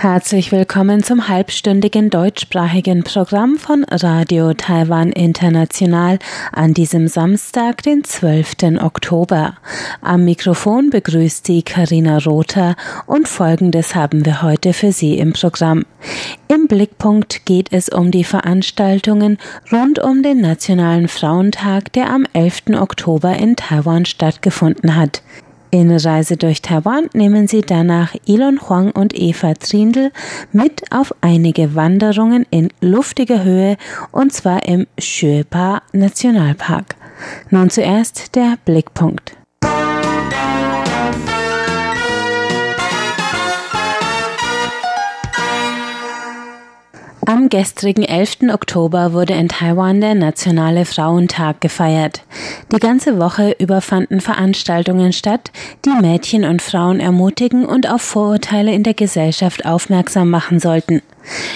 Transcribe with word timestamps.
Herzlich 0.00 0.50
willkommen 0.50 1.02
zum 1.02 1.28
halbstündigen 1.28 2.08
deutschsprachigen 2.08 3.04
Programm 3.04 3.58
von 3.58 3.84
Radio 3.84 4.54
Taiwan 4.54 5.12
International 5.12 6.18
an 6.52 6.72
diesem 6.72 7.06
Samstag, 7.06 7.82
den 7.82 8.02
12. 8.02 8.80
Oktober. 8.80 9.58
Am 10.00 10.24
Mikrofon 10.24 10.88
begrüßt 10.88 11.46
Sie 11.46 11.62
Karina 11.62 12.16
Rother 12.16 12.76
und 13.04 13.28
Folgendes 13.28 13.94
haben 13.94 14.24
wir 14.24 14.40
heute 14.40 14.72
für 14.72 14.92
Sie 14.92 15.18
im 15.18 15.34
Programm. 15.34 15.84
Im 16.48 16.66
Blickpunkt 16.66 17.44
geht 17.44 17.70
es 17.70 17.90
um 17.90 18.10
die 18.10 18.24
Veranstaltungen 18.24 19.36
rund 19.70 19.98
um 19.98 20.22
den 20.22 20.40
Nationalen 20.40 21.08
Frauentag, 21.08 21.92
der 21.92 22.08
am 22.08 22.24
11. 22.32 22.70
Oktober 22.80 23.36
in 23.36 23.54
Taiwan 23.54 24.06
stattgefunden 24.06 24.96
hat. 24.96 25.20
In 25.72 25.96
Reise 25.96 26.36
durch 26.36 26.62
Taiwan 26.62 27.08
nehmen 27.12 27.46
sie 27.46 27.60
danach 27.60 28.14
Elon 28.26 28.60
Huang 28.68 28.90
und 28.90 29.14
Eva 29.14 29.54
Trindl 29.54 30.10
mit 30.52 30.82
auf 30.92 31.14
einige 31.20 31.76
Wanderungen 31.76 32.44
in 32.50 32.70
luftiger 32.80 33.44
Höhe 33.44 33.76
und 34.10 34.32
zwar 34.32 34.66
im 34.66 34.88
Xuepa 34.98 35.82
Nationalpark. 35.92 36.96
Nun 37.50 37.70
zuerst 37.70 38.34
der 38.34 38.56
Blickpunkt. 38.64 39.39
Am 47.40 47.48
gestrigen 47.48 48.04
11. 48.04 48.52
Oktober 48.52 49.14
wurde 49.14 49.32
in 49.32 49.48
Taiwan 49.48 50.02
der 50.02 50.14
Nationale 50.14 50.84
Frauentag 50.84 51.62
gefeiert. 51.62 52.20
Die 52.70 52.78
ganze 52.78 53.18
Woche 53.18 53.56
über 53.58 53.80
fanden 53.80 54.20
Veranstaltungen 54.20 55.14
statt, 55.14 55.50
die 55.86 56.02
Mädchen 56.02 56.44
und 56.44 56.60
Frauen 56.60 57.00
ermutigen 57.00 57.64
und 57.64 57.90
auf 57.90 58.02
Vorurteile 58.02 58.74
in 58.74 58.82
der 58.82 58.92
Gesellschaft 58.92 59.64
aufmerksam 59.64 60.28
machen 60.28 60.60
sollten. 60.60 61.00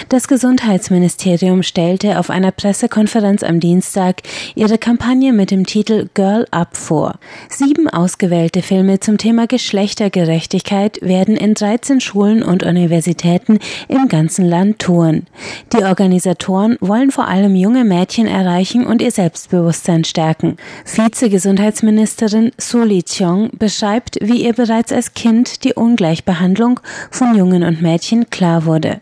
Das 0.08 0.28
Gesundheitsministerium 0.28 1.62
stellte 1.62 2.18
auf 2.18 2.30
einer 2.30 2.52
Pressekonferenz 2.52 3.42
am 3.42 3.60
Dienstag 3.60 4.22
ihre 4.54 4.78
Kampagne 4.78 5.32
mit 5.32 5.50
dem 5.50 5.66
Titel 5.66 6.08
Girl 6.14 6.46
Up 6.50 6.76
vor. 6.76 7.14
Sieben 7.48 7.88
ausgewählte 7.88 8.62
Filme 8.62 9.00
zum 9.00 9.18
Thema 9.18 9.46
Geschlechtergerechtigkeit 9.46 10.98
werden 11.02 11.36
in 11.36 11.54
13 11.54 12.00
Schulen 12.00 12.42
und 12.42 12.62
Universitäten 12.62 13.58
im 13.88 14.08
ganzen 14.08 14.44
Land 14.44 14.78
touren. 14.78 15.26
Die 15.72 15.82
Organisatoren 15.82 16.76
wollen 16.80 17.10
vor 17.10 17.28
allem 17.28 17.54
junge 17.54 17.84
Mädchen 17.84 18.26
erreichen 18.26 18.86
und 18.86 19.02
ihr 19.02 19.10
Selbstbewusstsein 19.10 20.04
stärken. 20.04 20.56
Vizegesundheitsministerin 20.84 22.52
Su 22.58 22.82
Li 22.82 23.02
Chiong 23.02 23.50
beschreibt, 23.58 24.18
wie 24.20 24.44
ihr 24.44 24.52
bereits 24.52 24.92
als 24.92 25.14
Kind 25.14 25.64
die 25.64 25.74
Ungleichbehandlung 25.74 26.80
von 27.10 27.34
Jungen 27.36 27.62
und 27.62 27.82
Mädchen 27.82 28.30
klar 28.30 28.64
wurde. 28.66 29.00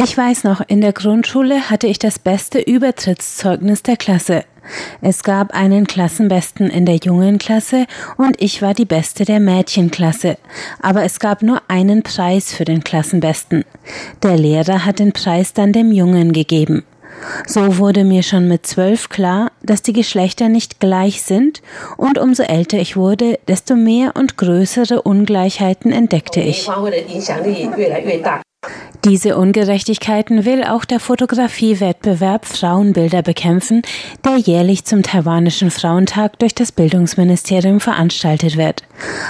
Ich 0.00 0.16
weiß 0.16 0.44
noch, 0.44 0.60
in 0.66 0.80
der 0.80 0.92
Grundschule 0.92 1.70
hatte 1.70 1.86
ich 1.88 1.98
das 1.98 2.18
beste 2.18 2.60
Übertrittszeugnis 2.60 3.82
der 3.82 3.96
Klasse. 3.96 4.44
Es 5.00 5.22
gab 5.22 5.54
einen 5.54 5.86
Klassenbesten 5.86 6.70
in 6.70 6.86
der 6.86 6.96
jungen 6.96 7.38
Klasse 7.38 7.86
und 8.16 8.40
ich 8.40 8.62
war 8.62 8.74
die 8.74 8.84
Beste 8.84 9.24
der 9.24 9.40
Mädchenklasse. 9.40 10.36
Aber 10.80 11.02
es 11.02 11.18
gab 11.20 11.42
nur 11.42 11.62
einen 11.68 12.02
Preis 12.02 12.52
für 12.52 12.64
den 12.64 12.84
Klassenbesten. 12.84 13.64
Der 14.22 14.36
Lehrer 14.36 14.84
hat 14.84 14.98
den 14.98 15.12
Preis 15.12 15.52
dann 15.52 15.72
dem 15.72 15.90
Jungen 15.90 16.32
gegeben. 16.32 16.84
So 17.46 17.78
wurde 17.78 18.04
mir 18.04 18.22
schon 18.22 18.48
mit 18.48 18.66
zwölf 18.66 19.08
klar, 19.08 19.52
dass 19.62 19.82
die 19.82 19.92
Geschlechter 19.92 20.48
nicht 20.48 20.80
gleich 20.80 21.22
sind, 21.22 21.62
und 21.96 22.18
umso 22.18 22.42
älter 22.42 22.78
ich 22.78 22.96
wurde, 22.96 23.38
desto 23.48 23.74
mehr 23.76 24.12
und 24.16 24.36
größere 24.36 25.02
Ungleichheiten 25.02 25.92
entdeckte 25.92 26.40
ich. 26.40 26.68
Diese 29.04 29.36
Ungerechtigkeiten 29.36 30.44
will 30.44 30.64
auch 30.64 30.84
der 30.84 30.98
Fotografiewettbewerb 30.98 32.44
Frauenbilder 32.44 33.22
bekämpfen, 33.22 33.82
der 34.24 34.36
jährlich 34.36 34.84
zum 34.84 35.02
taiwanischen 35.02 35.70
Frauentag 35.70 36.38
durch 36.40 36.54
das 36.54 36.72
Bildungsministerium 36.72 37.78
veranstaltet 37.78 38.56
wird. 38.56 38.82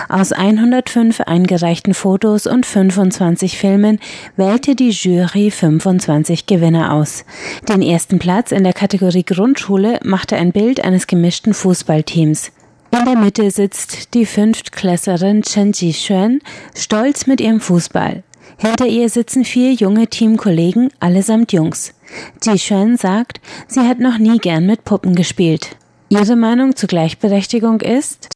Aus 0.08 0.32
105 0.32 1.20
eingereichten 1.20 1.92
Fotos 1.92 2.46
und 2.46 2.64
25 2.64 3.58
Filmen 3.58 4.00
wählte 4.36 4.74
die 4.74 4.90
Jury 4.90 5.50
25 5.50 6.46
Gewinner 6.46 6.94
aus. 6.94 7.24
Den 7.68 7.82
ersten 7.82 8.18
Platz 8.18 8.50
in 8.50 8.64
der 8.64 8.72
Kategorie 8.72 9.24
Grundschule 9.24 10.00
machte 10.02 10.36
ein 10.36 10.52
Bild 10.52 10.82
eines 10.82 11.06
gemischten 11.06 11.52
Fußballteams. 11.52 12.50
In 12.90 13.04
der 13.04 13.16
Mitte 13.16 13.50
sitzt 13.50 14.14
die 14.14 14.24
Fünftklässlerin 14.24 15.42
Chen 15.42 15.72
Jixuan, 15.72 16.40
stolz 16.74 17.26
mit 17.26 17.40
ihrem 17.42 17.60
Fußball. 17.60 18.24
Hinter 18.58 18.86
ihr 18.86 19.08
sitzen 19.08 19.44
vier 19.44 19.72
junge 19.72 20.08
Teamkollegen, 20.08 20.90
allesamt 20.98 21.52
Jungs. 21.52 21.94
Ji 22.42 22.56
Xuan 22.56 22.96
sagt, 22.96 23.40
sie 23.68 23.80
hat 23.80 24.00
noch 24.00 24.18
nie 24.18 24.38
gern 24.38 24.66
mit 24.66 24.84
Puppen 24.84 25.14
gespielt. 25.14 25.76
Ihre 26.08 26.34
Meinung 26.34 26.74
zur 26.74 26.88
Gleichberechtigung 26.88 27.80
ist, 27.80 28.28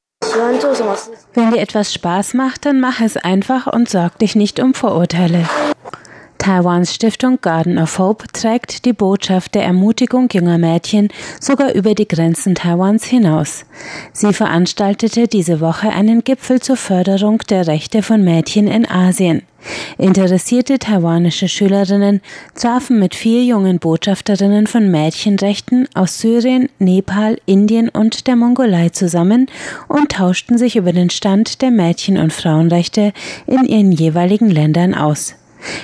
wenn 1.34 1.50
dir 1.50 1.60
etwas 1.60 1.92
Spaß 1.92 2.34
macht, 2.34 2.64
dann 2.64 2.80
mach 2.80 3.00
es 3.00 3.16
einfach 3.16 3.66
und 3.66 3.88
sorg 3.88 4.18
dich 4.20 4.36
nicht 4.36 4.60
um 4.60 4.74
Vorurteile. 4.74 5.48
Taiwans 6.42 6.92
Stiftung 6.92 7.38
Garden 7.40 7.78
of 7.78 8.00
Hope 8.00 8.26
trägt 8.32 8.84
die 8.84 8.92
Botschaft 8.92 9.54
der 9.54 9.62
Ermutigung 9.62 10.28
junger 10.32 10.58
Mädchen 10.58 11.06
sogar 11.38 11.72
über 11.72 11.94
die 11.94 12.08
Grenzen 12.08 12.56
Taiwans 12.56 13.04
hinaus. 13.04 13.64
Sie 14.12 14.32
veranstaltete 14.32 15.28
diese 15.28 15.60
Woche 15.60 15.90
einen 15.90 16.24
Gipfel 16.24 16.60
zur 16.60 16.76
Förderung 16.76 17.38
der 17.48 17.68
Rechte 17.68 18.02
von 18.02 18.24
Mädchen 18.24 18.66
in 18.66 18.90
Asien. 18.90 19.42
Interessierte 19.98 20.80
taiwanische 20.80 21.46
Schülerinnen 21.46 22.20
trafen 22.56 22.98
mit 22.98 23.14
vier 23.14 23.44
jungen 23.44 23.78
Botschafterinnen 23.78 24.66
von 24.66 24.90
Mädchenrechten 24.90 25.86
aus 25.94 26.18
Syrien, 26.18 26.68
Nepal, 26.80 27.38
Indien 27.46 27.88
und 27.88 28.26
der 28.26 28.34
Mongolei 28.34 28.88
zusammen 28.88 29.46
und 29.86 30.10
tauschten 30.10 30.58
sich 30.58 30.74
über 30.74 30.92
den 30.92 31.10
Stand 31.10 31.62
der 31.62 31.70
Mädchen- 31.70 32.18
und 32.18 32.32
Frauenrechte 32.32 33.12
in 33.46 33.62
ihren 33.64 33.92
jeweiligen 33.92 34.50
Ländern 34.50 34.96
aus. 34.96 35.36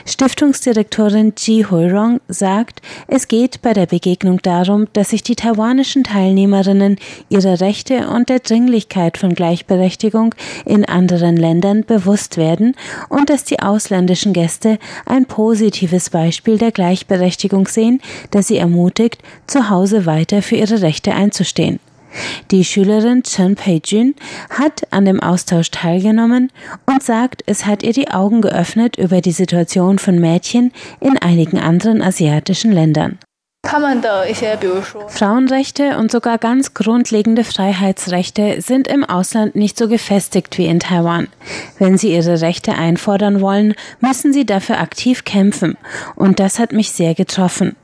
Stiftungsdirektorin 0.06 1.34
Ji 1.36 1.64
Huirong 1.64 2.20
sagt, 2.28 2.82
es 3.06 3.28
geht 3.28 3.62
bei 3.62 3.72
der 3.72 3.86
Begegnung 3.86 4.40
darum, 4.42 4.86
dass 4.92 5.10
sich 5.10 5.22
die 5.22 5.36
taiwanischen 5.36 6.04
Teilnehmerinnen 6.04 6.96
ihrer 7.28 7.60
Rechte 7.60 8.08
und 8.08 8.28
der 8.28 8.40
Dringlichkeit 8.40 9.18
von 9.18 9.34
Gleichberechtigung 9.34 10.34
in 10.64 10.84
anderen 10.84 11.36
Ländern 11.36 11.84
bewusst 11.84 12.36
werden 12.36 12.74
und 13.08 13.30
dass 13.30 13.44
die 13.44 13.60
ausländischen 13.60 14.32
Gäste 14.32 14.78
ein 15.06 15.26
positives 15.26 16.10
Beispiel 16.10 16.58
der 16.58 16.72
Gleichberechtigung 16.72 17.68
sehen, 17.68 18.00
das 18.30 18.48
sie 18.48 18.58
ermutigt, 18.58 19.22
zu 19.46 19.70
Hause 19.70 20.06
weiter 20.06 20.42
für 20.42 20.56
ihre 20.56 20.82
Rechte 20.82 21.12
einzustehen. 21.12 21.80
Die 22.50 22.64
Schülerin 22.64 23.22
Chen 23.22 23.56
Peijun 23.56 24.14
hat 24.50 24.92
an 24.92 25.04
dem 25.04 25.20
Austausch 25.20 25.70
teilgenommen 25.70 26.50
und 26.86 27.02
sagt, 27.02 27.42
es 27.46 27.66
hat 27.66 27.82
ihr 27.82 27.92
die 27.92 28.10
Augen 28.10 28.40
geöffnet 28.40 28.96
über 28.96 29.20
die 29.20 29.32
Situation 29.32 29.98
von 29.98 30.18
Mädchen 30.18 30.72
in 31.00 31.18
einigen 31.18 31.58
anderen 31.58 32.02
asiatischen 32.02 32.72
Ländern. 32.72 33.18
Frauenrechte 35.08 35.98
und 35.98 36.10
sogar 36.10 36.38
ganz 36.38 36.74
grundlegende 36.74 37.44
Freiheitsrechte 37.44 38.62
sind 38.62 38.88
im 38.88 39.04
Ausland 39.04 39.56
nicht 39.56 39.76
so 39.76 39.88
gefestigt 39.88 40.56
wie 40.58 40.66
in 40.66 40.80
Taiwan. 40.80 41.28
Wenn 41.78 41.98
sie 41.98 42.14
ihre 42.14 42.40
Rechte 42.40 42.74
einfordern 42.74 43.40
wollen, 43.40 43.74
müssen 44.00 44.32
sie 44.32 44.46
dafür 44.46 44.80
aktiv 44.80 45.24
kämpfen. 45.24 45.76
Und 46.14 46.40
das 46.40 46.58
hat 46.58 46.72
mich 46.72 46.92
sehr 46.92 47.14
getroffen. 47.14 47.76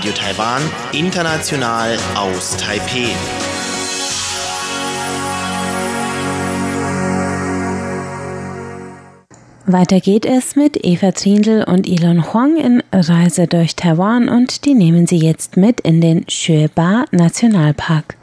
Radio 0.00 0.14
Taiwan, 0.14 0.62
international 0.92 1.98
aus 2.14 2.56
Taipeh. 2.56 3.10
Weiter 9.66 10.00
geht 10.00 10.24
es 10.24 10.56
mit 10.56 10.82
Eva 10.86 11.12
Trindl 11.12 11.64
und 11.64 11.86
Elon 11.86 12.32
Huang 12.32 12.56
in 12.56 12.82
Reise 12.94 13.46
durch 13.46 13.76
Taiwan 13.76 14.30
und 14.30 14.64
die 14.64 14.72
nehmen 14.72 15.06
sie 15.06 15.18
jetzt 15.18 15.58
mit 15.58 15.82
in 15.82 16.00
den 16.00 16.24
Xueba 16.24 17.04
Nationalpark. 17.10 18.16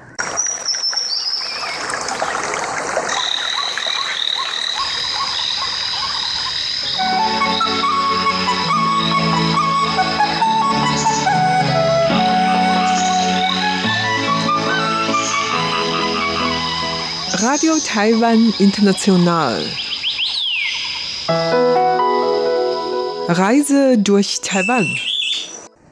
Radio 17.58 17.74
Taiwan 17.84 18.54
International. 18.60 19.66
Reise 23.28 23.98
durch 23.98 24.42
Taiwan. 24.42 24.86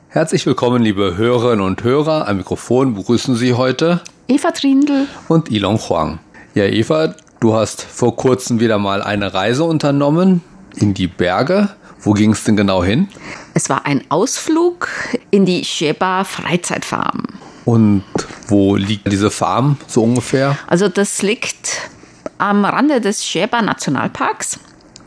Herzlich 0.10 0.46
willkommen, 0.46 0.84
liebe 0.84 1.18
Hörerinnen 1.18 1.66
und 1.66 1.84
Hörer. 1.84 2.28
Am 2.28 2.38
Mikrofon 2.38 2.94
begrüßen 2.94 3.36
Sie 3.36 3.56
heute 3.56 4.02
Eva 4.28 4.52
Trindl 4.52 5.08
und 5.28 5.50
Ilon 5.50 5.80
Huang. 5.80 6.20
Ja, 6.54 6.66
Eva, 6.66 7.16
du 7.40 7.56
hast 7.56 7.82
vor 7.82 8.16
kurzem 8.16 8.60
wieder 8.60 8.78
mal 8.78 9.02
eine 9.02 9.34
Reise 9.34 9.64
unternommen 9.64 10.44
in 10.76 10.94
die 10.94 11.08
Berge. 11.08 11.70
Wo 12.00 12.14
ging 12.14 12.34
es 12.34 12.44
denn 12.44 12.58
genau 12.58 12.84
hin? 12.84 13.08
Es 13.56 13.72
war 13.72 13.88
ein 13.88 14.04
Ausflug 14.10 14.90
in 15.32 15.48
die 15.48 15.66
Sheba 15.66 16.26
Freizeitfarm. 16.26 17.24
Und 17.66 18.04
wo 18.48 18.76
liegt 18.76 19.12
diese 19.12 19.32
Farm 19.32 19.78
so 19.88 20.04
ungefähr? 20.04 20.58
Also 20.68 20.88
das 20.88 21.22
liegt 21.22 21.90
am 22.38 22.64
Rande 22.64 23.02
des 23.02 23.26
Sheba 23.26 23.62
Nationalparks 23.62 24.60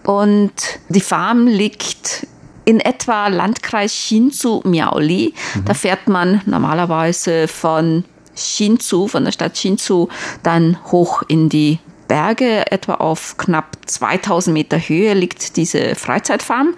und 0.05 0.53
die 0.89 1.01
Farm 1.01 1.47
liegt 1.47 2.27
in 2.65 2.81
etwa 2.81 3.29
Landkreis 3.29 3.93
Hsinchu 3.93 4.61
Miaoli. 4.65 5.35
Mhm. 5.55 5.65
Da 5.65 5.75
fährt 5.75 6.09
man 6.09 6.43
normalerweise 6.47 7.49
von 7.49 8.05
Hsinchu, 8.37 9.09
von 9.09 9.25
der 9.25 9.33
Stadt 9.33 9.57
Hsinchu, 9.57 10.09
dann 10.43 10.79
hoch 10.91 11.23
in 11.29 11.49
die 11.49 11.79
Berge, 12.09 12.71
etwa 12.73 12.95
auf 12.95 13.37
knapp 13.37 13.77
2000 13.87 14.55
Meter 14.55 14.79
Höhe 14.79 15.15
liegt 15.15 15.57
diese 15.57 15.95
Freizeitfarm. 15.95 16.75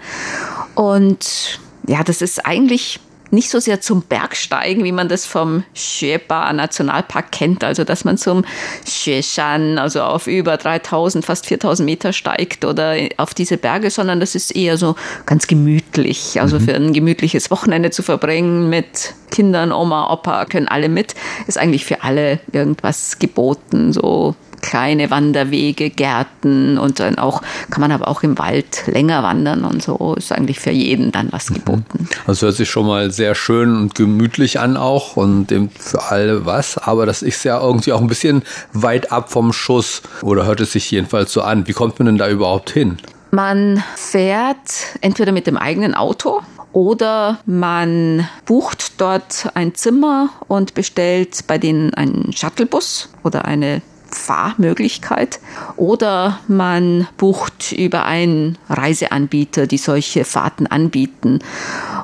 Und 0.75 1.59
ja, 1.87 2.03
das 2.03 2.21
ist 2.21 2.45
eigentlich 2.45 2.99
nicht 3.31 3.49
so 3.49 3.59
sehr 3.59 3.81
zum 3.81 4.03
Bergsteigen, 4.03 4.83
wie 4.83 4.91
man 4.91 5.09
das 5.09 5.25
vom 5.25 5.63
Xeba 5.73 6.51
Nationalpark 6.53 7.31
kennt, 7.31 7.63
also 7.63 7.83
dass 7.83 8.03
man 8.03 8.17
zum 8.17 8.45
Xeshan, 8.85 9.77
also 9.77 10.01
auf 10.01 10.27
über 10.27 10.57
3000, 10.57 11.25
fast 11.25 11.45
4000 11.47 11.85
Meter 11.85 12.13
steigt 12.13 12.65
oder 12.65 12.95
auf 13.17 13.33
diese 13.33 13.57
Berge, 13.57 13.89
sondern 13.89 14.19
das 14.19 14.35
ist 14.35 14.55
eher 14.55 14.77
so 14.77 14.95
ganz 15.25 15.47
gemütlich, 15.47 16.39
also 16.41 16.59
mhm. 16.59 16.63
für 16.65 16.75
ein 16.75 16.93
gemütliches 16.93 17.51
Wochenende 17.51 17.91
zu 17.91 18.03
verbringen 18.03 18.69
mit 18.69 19.13
Kindern, 19.31 19.71
Oma, 19.71 20.11
Opa, 20.11 20.45
können 20.45 20.67
alle 20.67 20.89
mit, 20.89 21.15
ist 21.47 21.57
eigentlich 21.57 21.85
für 21.85 22.03
alle 22.03 22.39
irgendwas 22.51 23.17
geboten, 23.19 23.93
so 23.93 24.35
kleine 24.61 25.11
Wanderwege, 25.11 25.89
Gärten 25.89 26.77
und 26.77 26.99
dann 26.99 27.17
auch, 27.17 27.41
kann 27.69 27.81
man 27.81 27.91
aber 27.91 28.07
auch 28.07 28.23
im 28.23 28.37
Wald 28.37 28.83
länger 28.87 29.23
wandern 29.23 29.63
und 29.63 29.81
so. 29.81 30.15
Ist 30.15 30.31
eigentlich 30.31 30.59
für 30.59 30.71
jeden 30.71 31.11
dann 31.11 31.31
was 31.31 31.49
mhm. 31.49 31.55
geboten. 31.55 32.09
Das 32.27 32.41
hört 32.41 32.55
sich 32.55 32.69
schon 32.69 32.87
mal 32.87 33.11
sehr 33.11 33.35
schön 33.35 33.75
und 33.75 33.95
gemütlich 33.95 34.59
an 34.59 34.77
auch 34.77 35.17
und 35.17 35.53
für 35.77 36.03
alle 36.03 36.45
was. 36.45 36.77
Aber 36.77 37.05
das 37.05 37.21
ist 37.21 37.43
ja 37.43 37.59
irgendwie 37.59 37.93
auch 37.93 38.01
ein 38.01 38.07
bisschen 38.07 38.43
weit 38.73 39.11
ab 39.11 39.31
vom 39.31 39.53
Schuss 39.53 40.01
oder 40.21 40.45
hört 40.45 40.61
es 40.61 40.71
sich 40.71 40.89
jedenfalls 40.91 41.33
so 41.33 41.41
an. 41.41 41.67
Wie 41.67 41.73
kommt 41.73 41.99
man 41.99 42.05
denn 42.05 42.17
da 42.17 42.29
überhaupt 42.29 42.69
hin? 42.69 42.97
Man 43.31 43.81
fährt 43.95 44.97
entweder 44.99 45.31
mit 45.31 45.47
dem 45.47 45.57
eigenen 45.57 45.95
Auto 45.95 46.41
oder 46.73 47.39
man 47.45 48.27
bucht 48.45 48.99
dort 48.99 49.49
ein 49.53 49.75
Zimmer 49.75 50.29
und 50.47 50.73
bestellt 50.73 51.45
bei 51.47 51.57
denen 51.57 51.93
einen 51.93 52.33
Shuttlebus 52.33 53.09
oder 53.23 53.45
eine 53.45 53.81
Fahrmöglichkeit 54.11 55.39
oder 55.77 56.39
man 56.47 57.07
bucht 57.17 57.71
über 57.71 58.05
einen 58.05 58.57
Reiseanbieter, 58.69 59.67
die 59.67 59.77
solche 59.77 60.25
Fahrten 60.25 60.67
anbieten. 60.67 61.39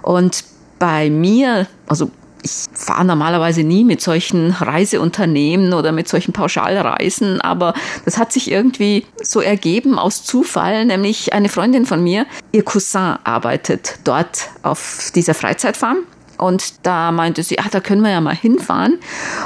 Und 0.01 0.43
bei 0.79 1.09
mir, 1.09 1.67
also 1.87 2.11
ich 2.43 2.65
fahre 2.73 3.05
normalerweise 3.05 3.63
nie 3.63 3.83
mit 3.83 4.01
solchen 4.01 4.51
Reiseunternehmen 4.51 5.73
oder 5.73 5.91
mit 5.91 6.07
solchen 6.07 6.33
Pauschalreisen, 6.33 7.41
aber 7.41 7.73
das 8.05 8.17
hat 8.17 8.31
sich 8.31 8.51
irgendwie 8.51 9.05
so 9.21 9.41
ergeben 9.41 9.99
aus 9.99 10.23
Zufall, 10.23 10.85
nämlich 10.85 11.33
eine 11.33 11.49
Freundin 11.49 11.85
von 11.85 12.03
mir, 12.03 12.25
ihr 12.51 12.63
Cousin 12.63 13.17
arbeitet 13.23 13.99
dort 14.03 14.49
auf 14.63 15.11
dieser 15.15 15.33
Freizeitfarm. 15.33 15.97
Und 16.37 16.85
da 16.85 17.11
meinte 17.11 17.41
sie, 17.41 17.57
ach, 17.57 17.69
da 17.69 17.79
können 17.79 18.03
wir 18.03 18.11
ja 18.11 18.21
mal 18.21 18.35
hinfahren. 18.35 18.99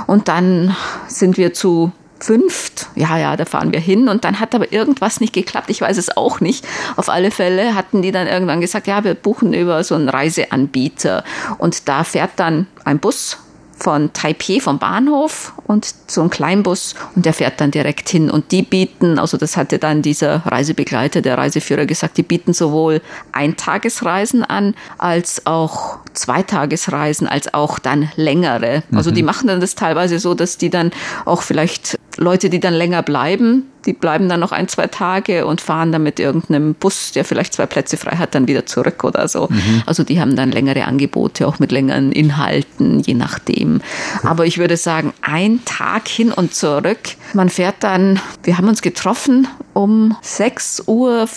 Und 0.08 0.28
dann 0.28 0.76
sind 1.08 1.38
wir 1.38 1.54
zu 1.54 1.94
fünft, 2.24 2.88
ja, 2.96 3.18
ja, 3.18 3.36
da 3.36 3.46
fahren 3.46 3.72
wir 3.72 3.80
hin. 3.80 4.08
Und 4.08 4.24
dann 4.24 4.40
hat 4.40 4.56
aber 4.56 4.72
irgendwas 4.72 5.20
nicht 5.20 5.34
geklappt. 5.34 5.70
Ich 5.70 5.82
weiß 5.82 5.98
es 5.98 6.16
auch 6.16 6.40
nicht. 6.40 6.66
Auf 6.96 7.10
alle 7.10 7.32
Fälle 7.32 7.76
hatten 7.76 8.02
die 8.02 8.12
dann 8.12 8.28
irgendwann 8.28 8.62
gesagt, 8.62 8.88
ja, 8.88 9.04
wir 9.04 9.16
buchen 9.16 9.54
über 9.54 9.84
so 9.84 9.96
einen 9.96 10.10
Reiseanbieter. 10.10 11.24
Und 11.58 11.88
da 11.88 12.04
fährt 12.04 12.32
dann 12.38 12.68
ein 12.86 13.00
Bus 13.00 13.38
von 13.82 14.14
Taipei 14.14 14.60
vom 14.60 14.78
Bahnhof 14.78 15.54
und 15.66 15.94
so 16.08 16.22
ein 16.22 16.30
Kleinbus 16.30 16.94
und 17.16 17.26
der 17.26 17.34
fährt 17.34 17.60
dann 17.60 17.72
direkt 17.72 18.10
hin. 18.10 18.30
Und 18.30 18.52
die 18.52 18.62
bieten, 18.62 19.18
also 19.18 19.38
das 19.38 19.58
hatte 19.58 19.80
dann 19.80 20.02
dieser 20.02 20.46
Reisebegleiter, 20.46 21.22
der 21.22 21.38
Reiseführer 21.38 21.86
gesagt, 21.86 22.18
die 22.18 22.24
bieten 22.24 22.54
sowohl 22.54 23.02
Eintagesreisen 23.32 24.44
an, 24.44 24.76
als 24.98 25.46
auch 25.48 26.00
Zweitagesreisen, 26.14 27.28
als 27.28 27.54
auch 27.54 27.80
dann 27.80 28.12
längere. 28.16 28.84
Also 28.94 29.10
die 29.10 29.24
mhm. 29.24 29.28
machen 29.28 29.48
dann 29.48 29.62
das 29.62 29.76
teilweise 29.76 30.20
so, 30.20 30.36
dass 30.36 30.58
die 30.58 30.70
dann 30.70 30.92
auch 31.26 31.42
vielleicht 31.42 31.98
Leute, 32.18 32.50
die 32.50 32.60
dann 32.60 32.74
länger 32.74 33.02
bleiben, 33.02 33.64
die 33.86 33.94
bleiben 33.94 34.30
dann 34.30 34.40
noch 34.40 34.52
ein, 34.52 34.68
zwei 34.68 34.88
Tage 34.88 35.46
und 35.46 35.62
fahren 35.62 35.92
dann 35.92 36.04
mit 36.04 36.20
irgendeinem 36.20 36.74
Bus, 36.74 37.12
der 37.12 37.26
vielleicht 37.26 37.54
zwei 37.54 37.66
Plätze 37.66 37.98
frei 37.98 38.18
hat, 38.18 38.36
dann 38.36 38.48
wieder 38.48 38.66
zurück 38.66 39.04
oder 39.04 39.28
so. 39.28 39.48
Mhm. 39.50 39.84
Also 39.86 40.04
die 40.04 40.20
haben 40.20 40.36
dann 40.36 40.52
längere 40.52 40.86
Angebote, 40.86 41.48
auch 41.48 41.60
mit 41.60 41.72
längeren 41.72 42.12
Inhalten, 42.12 43.00
je 43.00 43.14
nachdem. 43.14 43.82
Aber 44.24 44.46
ich 44.46 44.58
würde 44.58 44.78
sagen, 44.78 45.14
ein 45.22 45.64
Tag 45.66 46.08
hin 46.08 46.32
und 46.32 46.54
zurück. 46.54 47.00
Man 47.34 47.50
fährt 47.50 47.76
dann, 47.80 48.20
wir 48.44 48.58
haben 48.58 48.68
uns 48.68 48.82
getroffen 48.82 49.48
um 49.74 50.16
6.40 50.24 50.88
Uhr 50.88 51.28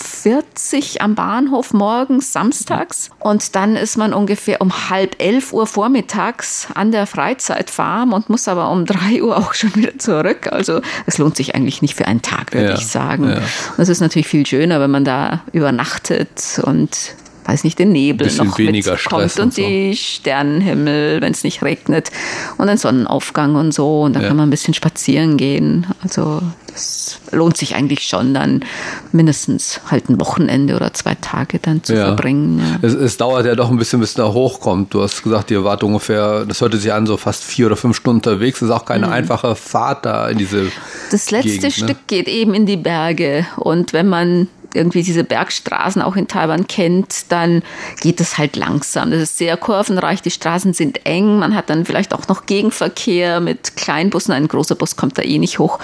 am 1.00 1.14
Bahnhof 1.14 1.73
morgens, 1.73 2.32
samstags. 2.32 3.11
Und 3.20 3.54
dann 3.54 3.76
ist 3.76 3.97
man 3.97 4.12
ungefähr 4.12 4.61
um 4.61 4.90
halb 4.90 5.16
elf 5.23 5.52
Uhr 5.52 5.66
vormittags 5.66 6.68
an 6.75 6.92
der 6.92 7.06
Freizeitfarm 7.06 8.12
und 8.12 8.28
muss 8.30 8.49
aber 8.49 8.70
um 8.70 8.87
drei 8.87 9.23
Uhr 9.23 9.37
auch 9.37 9.54
schon 9.54 9.75
wieder 9.75 9.99
zurück. 9.99 10.49
Also 10.50 10.80
es 11.06 11.18
lohnt 11.18 11.37
sich 11.37 11.54
eigentlich 11.54 11.82
nicht 11.82 11.94
für 11.94 12.06
einen 12.06 12.23
Tag, 12.23 12.52
würde 12.52 12.68
ja, 12.68 12.75
ich 12.75 12.87
sagen. 12.87 13.28
Ja. 13.28 13.40
Es 13.78 13.88
ist 13.88 14.00
natürlich 14.00 14.28
viel 14.28 14.47
schöner, 14.47 14.80
wenn 14.80 14.90
man 14.90 15.04
da 15.04 15.42
übernachtet 15.52 16.61
und 16.62 17.14
weiß 17.44 17.64
nicht, 17.64 17.78
den 17.78 17.92
Nebel 17.92 18.26
noch 18.36 18.58
mitkommt 18.58 19.12
und, 19.12 19.40
und 19.40 19.54
so. 19.54 19.62
die 19.62 19.96
Sternenhimmel, 19.96 21.20
wenn 21.20 21.32
es 21.32 21.44
nicht 21.44 21.62
regnet 21.62 22.10
und 22.58 22.68
ein 22.68 22.78
Sonnenaufgang 22.78 23.54
und 23.56 23.72
so. 23.72 24.02
Und 24.02 24.14
da 24.14 24.20
ja. 24.20 24.28
kann 24.28 24.36
man 24.36 24.48
ein 24.48 24.50
bisschen 24.50 24.74
spazieren 24.74 25.36
gehen. 25.36 25.86
Also 26.02 26.42
das 26.72 27.20
lohnt 27.30 27.56
sich 27.56 27.76
eigentlich 27.76 28.02
schon 28.02 28.34
dann 28.34 28.64
mindestens 29.12 29.80
halt 29.90 30.08
ein 30.08 30.20
Wochenende 30.20 30.74
oder 30.74 30.92
zwei 30.92 31.14
Tage 31.14 31.58
dann 31.60 31.84
zu 31.84 31.94
ja. 31.94 32.06
verbringen. 32.06 32.58
Ja. 32.58 32.78
Es, 32.86 32.94
es, 32.94 33.16
dauert 33.16 33.46
ja 33.46 33.54
doch 33.54 33.70
ein 33.70 33.76
bisschen, 33.76 34.00
bis 34.00 34.14
da 34.14 34.32
hochkommt. 34.32 34.92
Du 34.92 35.02
hast 35.02 35.22
gesagt, 35.22 35.50
ihr 35.50 35.64
wart 35.64 35.84
ungefähr, 35.84 36.44
das 36.44 36.60
hörte 36.60 36.78
sich 36.78 36.92
an, 36.92 37.06
so 37.06 37.16
fast 37.16 37.44
vier 37.44 37.66
oder 37.66 37.76
fünf 37.76 37.96
Stunden 37.96 38.18
unterwegs. 38.18 38.60
Das 38.60 38.68
ist 38.68 38.74
auch 38.74 38.84
keine 38.84 39.06
mhm. 39.06 39.12
einfache 39.12 39.54
Fahrt 39.54 40.04
da 40.04 40.28
in 40.28 40.38
diese 40.38 40.72
Das 41.10 41.30
letzte 41.30 41.48
Gegend, 41.48 41.62
ne? 41.62 41.70
Stück 41.70 41.88
ne? 41.88 42.04
geht 42.06 42.28
eben 42.28 42.54
in 42.54 42.66
die 42.66 42.76
Berge 42.76 43.46
und 43.56 43.92
wenn 43.92 44.08
man 44.08 44.48
irgendwie 44.75 45.02
diese 45.02 45.25
Bergstraßen 45.25 46.02
auch 46.02 46.16
in 46.16 46.28
Taiwan 46.28 46.66
kennt, 46.66 47.33
dann 47.33 47.62
geht 48.00 48.21
es 48.21 48.38
halt 48.38 48.57
langsam. 48.57 49.11
Das 49.11 49.21
ist 49.21 49.38
sehr 49.38 49.57
kurvenreich, 49.57 50.23
die 50.23 50.31
Straßen 50.31 50.73
sind 50.75 51.07
eng, 51.07 51.38
man 51.38 51.54
hat 51.54 51.71
dann 51.71 51.85
vielleicht 51.85 52.12
auch 52.14 52.28
noch 52.28 52.47
Gegenverkehr 52.47 53.40
mit 53.40 53.76
Kleinbussen, 53.76 54.33
ein 54.33 54.49
großer 54.49 54.75
Bus 54.75 54.97
kommt 54.97 55.19
da 55.19 55.23
eh 55.23 55.38
nicht 55.38 55.59
hoch. 55.59 55.78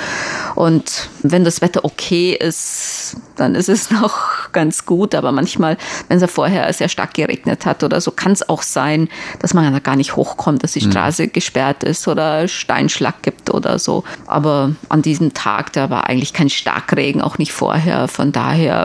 Und 0.54 1.08
wenn 1.22 1.44
das 1.44 1.60
Wetter 1.60 1.84
okay 1.84 2.36
ist, 2.38 3.16
dann 3.36 3.54
ist 3.54 3.68
es 3.68 3.90
noch 3.90 4.52
ganz 4.52 4.86
gut, 4.86 5.14
aber 5.14 5.32
manchmal, 5.32 5.76
wenn 6.08 6.16
es 6.16 6.22
ja 6.22 6.28
vorher 6.28 6.72
sehr 6.72 6.88
stark 6.88 7.14
geregnet 7.14 7.66
hat 7.66 7.82
oder 7.82 8.00
so, 8.00 8.10
kann 8.10 8.32
es 8.32 8.48
auch 8.48 8.62
sein, 8.62 9.08
dass 9.38 9.54
man 9.54 9.72
da 9.72 9.78
gar 9.78 9.96
nicht 9.96 10.16
hochkommt, 10.16 10.62
dass 10.62 10.72
die 10.72 10.84
mhm. 10.84 10.90
Straße 10.90 11.24
mhm. 11.24 11.32
gesperrt 11.32 11.84
ist 11.84 12.06
oder 12.08 12.48
Steinschlag 12.48 13.22
gibt 13.22 13.50
oder 13.50 13.78
so. 13.78 14.04
Aber 14.26 14.74
an 14.88 15.02
diesem 15.02 15.34
Tag, 15.34 15.72
da 15.72 15.90
war 15.90 16.08
eigentlich 16.08 16.32
kein 16.32 16.50
Starkregen, 16.50 17.22
auch 17.22 17.38
nicht 17.38 17.52
vorher. 17.52 18.08
Von 18.08 18.32
daher 18.32 18.79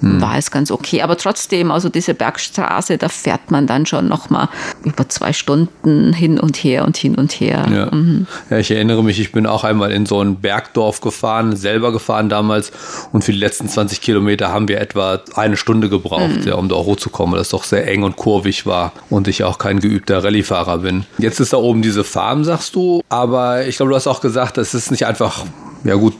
war 0.00 0.36
es 0.36 0.50
ganz 0.50 0.70
okay. 0.70 1.02
Aber 1.02 1.16
trotzdem, 1.16 1.70
also 1.70 1.88
diese 1.88 2.14
Bergstraße, 2.14 2.98
da 2.98 3.08
fährt 3.08 3.50
man 3.50 3.66
dann 3.66 3.86
schon 3.86 4.08
noch 4.08 4.30
mal 4.30 4.48
über 4.84 5.08
zwei 5.08 5.32
Stunden 5.32 6.12
hin 6.12 6.38
und 6.38 6.56
her 6.56 6.84
und 6.84 6.96
hin 6.96 7.14
und 7.14 7.32
her. 7.32 7.66
Ja. 7.70 7.94
Mhm. 7.94 8.26
ja, 8.50 8.58
ich 8.58 8.70
erinnere 8.70 9.02
mich, 9.02 9.18
ich 9.20 9.32
bin 9.32 9.46
auch 9.46 9.64
einmal 9.64 9.92
in 9.92 10.06
so 10.06 10.20
ein 10.20 10.36
Bergdorf 10.36 11.00
gefahren, 11.00 11.56
selber 11.56 11.92
gefahren 11.92 12.28
damals 12.28 12.72
und 13.12 13.24
für 13.24 13.32
die 13.32 13.38
letzten 13.38 13.68
20 13.68 14.00
Kilometer 14.00 14.52
haben 14.52 14.68
wir 14.68 14.80
etwa 14.80 15.20
eine 15.34 15.56
Stunde 15.56 15.88
gebraucht, 15.88 16.40
mhm. 16.40 16.46
ja, 16.46 16.54
um 16.54 16.68
da 16.68 16.76
hochzukommen, 16.76 17.32
weil 17.32 17.38
das 17.38 17.48
doch 17.48 17.64
sehr 17.64 17.86
eng 17.88 18.02
und 18.02 18.16
kurvig 18.16 18.66
war 18.66 18.92
und 19.10 19.28
ich 19.28 19.44
auch 19.44 19.58
kein 19.58 19.80
geübter 19.80 20.22
Rallyefahrer 20.22 20.78
bin. 20.78 21.06
Jetzt 21.18 21.40
ist 21.40 21.52
da 21.52 21.56
oben 21.56 21.82
diese 21.82 22.04
Farm, 22.04 22.44
sagst 22.44 22.74
du, 22.74 23.02
aber 23.08 23.66
ich 23.66 23.76
glaube, 23.76 23.90
du 23.90 23.96
hast 23.96 24.06
auch 24.06 24.20
gesagt, 24.20 24.58
es 24.58 24.74
ist 24.74 24.90
nicht 24.90 25.06
einfach, 25.06 25.44
ja 25.84 25.94
gut, 25.94 26.14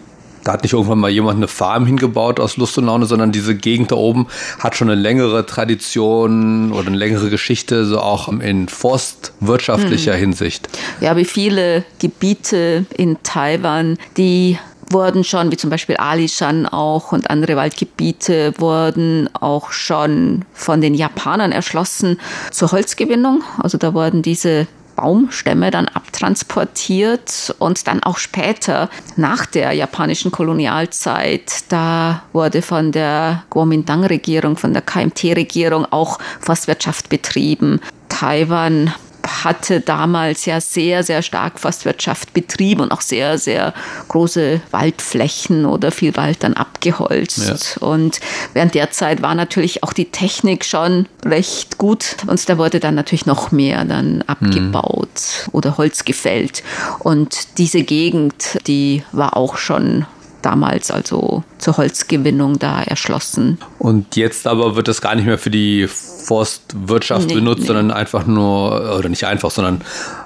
da 0.46 0.52
hat 0.52 0.62
nicht 0.62 0.74
irgendwann 0.74 1.00
mal 1.00 1.10
jemand 1.10 1.38
eine 1.38 1.48
Farm 1.48 1.86
hingebaut 1.86 2.38
aus 2.38 2.56
Lust 2.56 2.78
und 2.78 2.86
Laune, 2.86 3.06
sondern 3.06 3.32
diese 3.32 3.56
Gegend 3.56 3.90
da 3.90 3.96
oben 3.96 4.28
hat 4.60 4.76
schon 4.76 4.88
eine 4.88 5.00
längere 5.00 5.44
Tradition 5.44 6.72
oder 6.72 6.86
eine 6.86 6.96
längere 6.96 7.30
Geschichte, 7.30 7.84
so 7.84 7.98
auch 7.98 8.28
in 8.28 8.68
forstwirtschaftlicher 8.68 10.12
hm. 10.12 10.20
Hinsicht. 10.20 10.68
Ja, 11.00 11.16
wie 11.16 11.24
viele 11.24 11.84
Gebiete 11.98 12.86
in 12.96 13.18
Taiwan, 13.24 13.98
die 14.16 14.58
wurden 14.88 15.24
schon, 15.24 15.50
wie 15.50 15.56
zum 15.56 15.68
Beispiel 15.68 15.96
Alishan 15.96 16.66
auch 16.66 17.10
und 17.10 17.28
andere 17.28 17.56
Waldgebiete, 17.56 18.54
wurden 18.58 19.28
auch 19.34 19.72
schon 19.72 20.44
von 20.52 20.80
den 20.80 20.94
Japanern 20.94 21.50
erschlossen 21.50 22.20
zur 22.52 22.70
Holzgewinnung. 22.70 23.42
Also 23.58 23.78
da 23.78 23.94
wurden 23.94 24.22
diese 24.22 24.68
Baumstämme 24.96 25.70
dann 25.70 25.86
abtransportiert 25.88 27.54
und 27.58 27.86
dann 27.86 28.02
auch 28.02 28.18
später 28.18 28.90
nach 29.16 29.46
der 29.46 29.72
japanischen 29.72 30.32
Kolonialzeit, 30.32 31.64
da 31.68 32.22
wurde 32.32 32.62
von 32.62 32.92
der 32.92 33.44
Kuomintang-Regierung, 33.50 34.56
von 34.56 34.72
der 34.72 34.82
KMT-Regierung 34.82 35.86
auch 35.92 36.18
Forstwirtschaft 36.40 37.08
betrieben. 37.08 37.80
Taiwan 38.08 38.92
hatte 39.26 39.80
damals 39.80 40.46
ja 40.46 40.60
sehr, 40.60 41.02
sehr 41.02 41.22
stark 41.22 41.60
Forstwirtschaft 41.60 42.32
betrieben 42.32 42.82
und 42.82 42.92
auch 42.92 43.00
sehr, 43.00 43.38
sehr 43.38 43.74
große 44.08 44.60
Waldflächen 44.70 45.66
oder 45.66 45.90
viel 45.90 46.16
Wald 46.16 46.42
dann 46.42 46.54
abgeholzt. 46.54 47.76
Ja. 47.80 47.86
Und 47.86 48.20
während 48.52 48.74
der 48.74 48.90
Zeit 48.90 49.22
war 49.22 49.34
natürlich 49.34 49.82
auch 49.82 49.92
die 49.92 50.10
Technik 50.10 50.64
schon 50.64 51.06
recht 51.24 51.78
gut 51.78 52.16
und 52.26 52.48
da 52.48 52.58
wurde 52.58 52.80
dann 52.80 52.94
natürlich 52.94 53.26
noch 53.26 53.52
mehr 53.52 53.84
dann 53.84 54.22
abgebaut 54.22 55.10
mhm. 55.46 55.50
oder 55.52 55.76
Holz 55.78 56.04
gefällt. 56.04 56.62
Und 57.00 57.58
diese 57.58 57.82
Gegend, 57.82 58.58
die 58.66 59.02
war 59.12 59.36
auch 59.36 59.56
schon 59.56 60.06
damals 60.46 60.92
also 60.92 61.42
zur 61.58 61.76
Holzgewinnung 61.76 62.60
da 62.60 62.80
erschlossen. 62.80 63.58
Und 63.80 64.14
jetzt 64.14 64.46
aber 64.46 64.76
wird 64.76 64.86
das 64.86 65.00
gar 65.00 65.16
nicht 65.16 65.26
mehr 65.26 65.38
für 65.38 65.50
die 65.50 65.88
Forstwirtschaft 65.88 67.28
nee, 67.28 67.34
benutzt, 67.34 67.62
nee. 67.62 67.66
sondern 67.66 67.90
einfach 67.90 68.26
nur, 68.26 68.96
oder 68.96 69.08
nicht 69.08 69.24
einfach, 69.24 69.50
sondern 69.50 69.80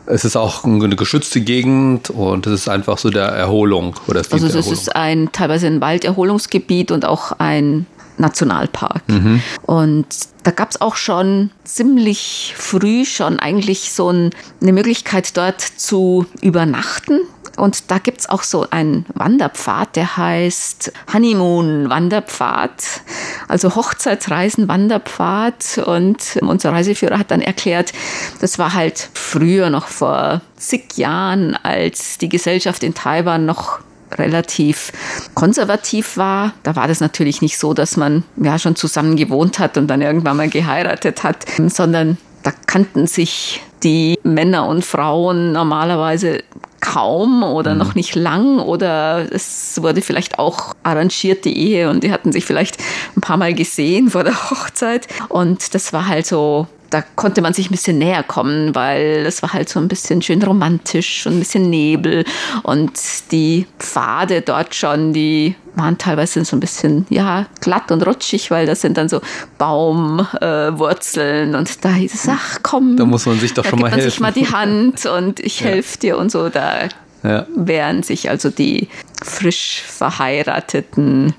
es 0.04 0.26
ist 0.26 0.36
auch 0.36 0.64
eine 0.64 0.94
geschützte 0.94 1.40
Gegend 1.40 2.10
und 2.10 2.46
es 2.46 2.52
ist 2.52 2.68
einfach 2.68 2.98
so 2.98 3.08
der 3.08 3.28
Erholung. 3.28 3.96
Oder 4.08 4.20
es 4.20 4.30
also 4.30 4.46
es 4.46 4.70
ist 4.70 4.94
ein 4.94 5.32
teilweise 5.32 5.66
ein 5.66 5.80
Walderholungsgebiet 5.80 6.90
und 6.90 7.06
auch 7.06 7.32
ein 7.38 7.86
Nationalpark. 8.18 9.02
Mhm. 9.08 9.42
Und 9.62 10.06
da 10.42 10.50
gab 10.50 10.70
es 10.70 10.80
auch 10.80 10.96
schon 10.96 11.50
ziemlich 11.64 12.54
früh 12.56 13.04
schon 13.04 13.38
eigentlich 13.40 13.92
so 13.92 14.10
ein, 14.10 14.30
eine 14.60 14.72
Möglichkeit 14.72 15.36
dort 15.36 15.60
zu 15.60 16.26
übernachten. 16.42 17.20
Und 17.56 17.90
da 17.90 17.98
gibt 17.98 18.20
es 18.20 18.28
auch 18.28 18.42
so 18.42 18.66
einen 18.70 19.06
Wanderpfad, 19.14 19.96
der 19.96 20.16
heißt 20.16 20.92
Honeymoon-Wanderpfad, 21.12 23.02
also 23.48 23.74
Hochzeitsreisen-Wanderpfad. 23.74 25.78
Und 25.86 26.38
unser 26.40 26.72
Reiseführer 26.72 27.18
hat 27.18 27.30
dann 27.30 27.42
erklärt, 27.42 27.92
das 28.40 28.58
war 28.58 28.74
halt 28.74 29.10
früher 29.14 29.70
noch 29.70 29.88
vor 29.88 30.40
zig 30.56 30.96
Jahren, 30.96 31.56
als 31.56 32.18
die 32.18 32.28
Gesellschaft 32.28 32.82
in 32.82 32.94
Taiwan 32.94 33.46
noch 33.46 33.80
relativ 34.12 34.92
konservativ 35.34 36.16
war. 36.16 36.52
Da 36.62 36.76
war 36.76 36.88
das 36.88 37.00
natürlich 37.00 37.42
nicht 37.42 37.58
so, 37.58 37.74
dass 37.74 37.96
man 37.96 38.24
ja 38.36 38.58
schon 38.58 38.76
zusammen 38.76 39.16
gewohnt 39.16 39.58
hat 39.58 39.76
und 39.76 39.88
dann 39.88 40.02
irgendwann 40.02 40.36
mal 40.36 40.48
geheiratet 40.48 41.22
hat, 41.22 41.44
sondern 41.68 42.18
da 42.42 42.52
kannten 42.66 43.06
sich 43.06 43.62
die 43.82 44.18
Männer 44.22 44.66
und 44.66 44.84
Frauen 44.84 45.52
normalerweise 45.52 46.42
kaum 46.90 47.42
oder 47.42 47.72
mhm. 47.72 47.78
noch 47.78 47.94
nicht 47.94 48.14
lang 48.14 48.58
oder 48.58 49.32
es 49.32 49.80
wurde 49.80 50.02
vielleicht 50.02 50.38
auch 50.38 50.74
arrangierte 50.82 51.48
Ehe 51.48 51.88
und 51.88 52.02
die 52.02 52.12
hatten 52.12 52.32
sich 52.32 52.44
vielleicht 52.44 52.78
ein 53.16 53.20
paar 53.20 53.36
Mal 53.36 53.54
gesehen 53.54 54.10
vor 54.10 54.24
der 54.24 54.34
Hochzeit 54.50 55.06
und 55.28 55.74
das 55.74 55.92
war 55.92 56.06
halt 56.06 56.26
so 56.26 56.66
da 56.90 57.02
konnte 57.14 57.40
man 57.40 57.54
sich 57.54 57.68
ein 57.68 57.70
bisschen 57.70 57.98
näher 57.98 58.22
kommen, 58.22 58.74
weil 58.74 59.24
es 59.26 59.42
war 59.42 59.52
halt 59.52 59.68
so 59.68 59.78
ein 59.78 59.88
bisschen 59.88 60.22
schön 60.22 60.42
romantisch 60.42 61.26
und 61.26 61.34
ein 61.34 61.38
bisschen 61.38 61.70
Nebel 61.70 62.24
und 62.64 62.92
die 63.30 63.66
Pfade 63.78 64.42
dort 64.42 64.74
schon, 64.74 65.12
die 65.12 65.54
waren 65.76 65.98
teilweise 65.98 66.44
so 66.44 66.56
ein 66.56 66.60
bisschen 66.60 67.06
ja 67.08 67.46
glatt 67.60 67.92
und 67.92 68.04
rutschig, 68.04 68.50
weil 68.50 68.66
das 68.66 68.80
sind 68.80 68.96
dann 68.96 69.08
so 69.08 69.20
Baumwurzeln 69.56 71.54
äh, 71.54 71.56
und 71.56 71.84
da 71.84 71.92
hieß 71.92 72.14
es, 72.14 72.28
ach 72.28 72.58
komm, 72.62 72.96
da 72.96 73.04
muss 73.04 73.24
man 73.24 73.38
sich 73.38 73.54
doch 73.54 73.64
schon 73.64 73.78
mal 73.78 73.90
helfen. 73.90 74.10
sich 74.10 74.20
mal 74.20 74.32
die 74.32 74.48
Hand 74.48 75.06
und 75.06 75.38
ich 75.38 75.60
ja. 75.60 75.68
helfe 75.68 75.98
dir 75.98 76.18
und 76.18 76.32
so. 76.32 76.48
Da 76.48 76.88
ja. 77.22 77.46
wären 77.54 78.02
sich 78.02 78.30
also 78.30 78.50
die 78.50 78.88
frisch 79.22 79.82
verheirateten 79.86 81.34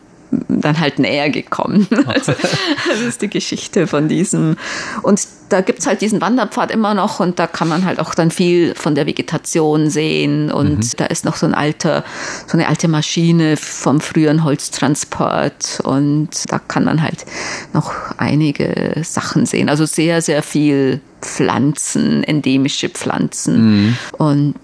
dann 0.47 0.79
halt 0.79 0.99
näher 0.99 1.29
gekommen. 1.29 1.87
Also, 2.11 2.33
das 2.33 2.99
ist 2.99 3.21
die 3.21 3.29
Geschichte 3.29 3.87
von 3.87 4.09
diesem. 4.09 4.57
Und 5.01 5.21
da 5.49 5.61
gibt 5.61 5.79
es 5.79 5.87
halt 5.87 6.01
diesen 6.01 6.19
Wanderpfad 6.19 6.71
immer 6.71 6.93
noch 6.93 7.19
und 7.19 7.39
da 7.39 7.47
kann 7.47 7.67
man 7.67 7.85
halt 7.85 7.99
auch 7.99 8.13
dann 8.15 8.31
viel 8.31 8.75
von 8.75 8.95
der 8.95 9.05
Vegetation 9.05 9.89
sehen. 9.89 10.51
Und 10.51 10.79
mhm. 10.79 10.91
da 10.97 11.05
ist 11.05 11.23
noch 11.23 11.35
so 11.35 11.45
ein 11.45 11.53
alter, 11.53 12.03
so 12.47 12.57
eine 12.57 12.67
alte 12.67 12.87
Maschine 12.87 13.55
vom 13.55 14.01
früheren 14.01 14.43
Holztransport 14.43 15.81
und 15.83 16.29
da 16.49 16.59
kann 16.59 16.83
man 16.83 17.01
halt 17.01 17.25
noch 17.73 17.93
einige 18.17 19.01
Sachen 19.03 19.45
sehen. 19.45 19.69
Also 19.69 19.85
sehr, 19.85 20.21
sehr 20.21 20.43
viel 20.43 21.01
Pflanzen, 21.21 22.23
endemische 22.23 22.89
Pflanzen. 22.89 23.85
Mhm. 23.85 23.97
Und 24.17 24.59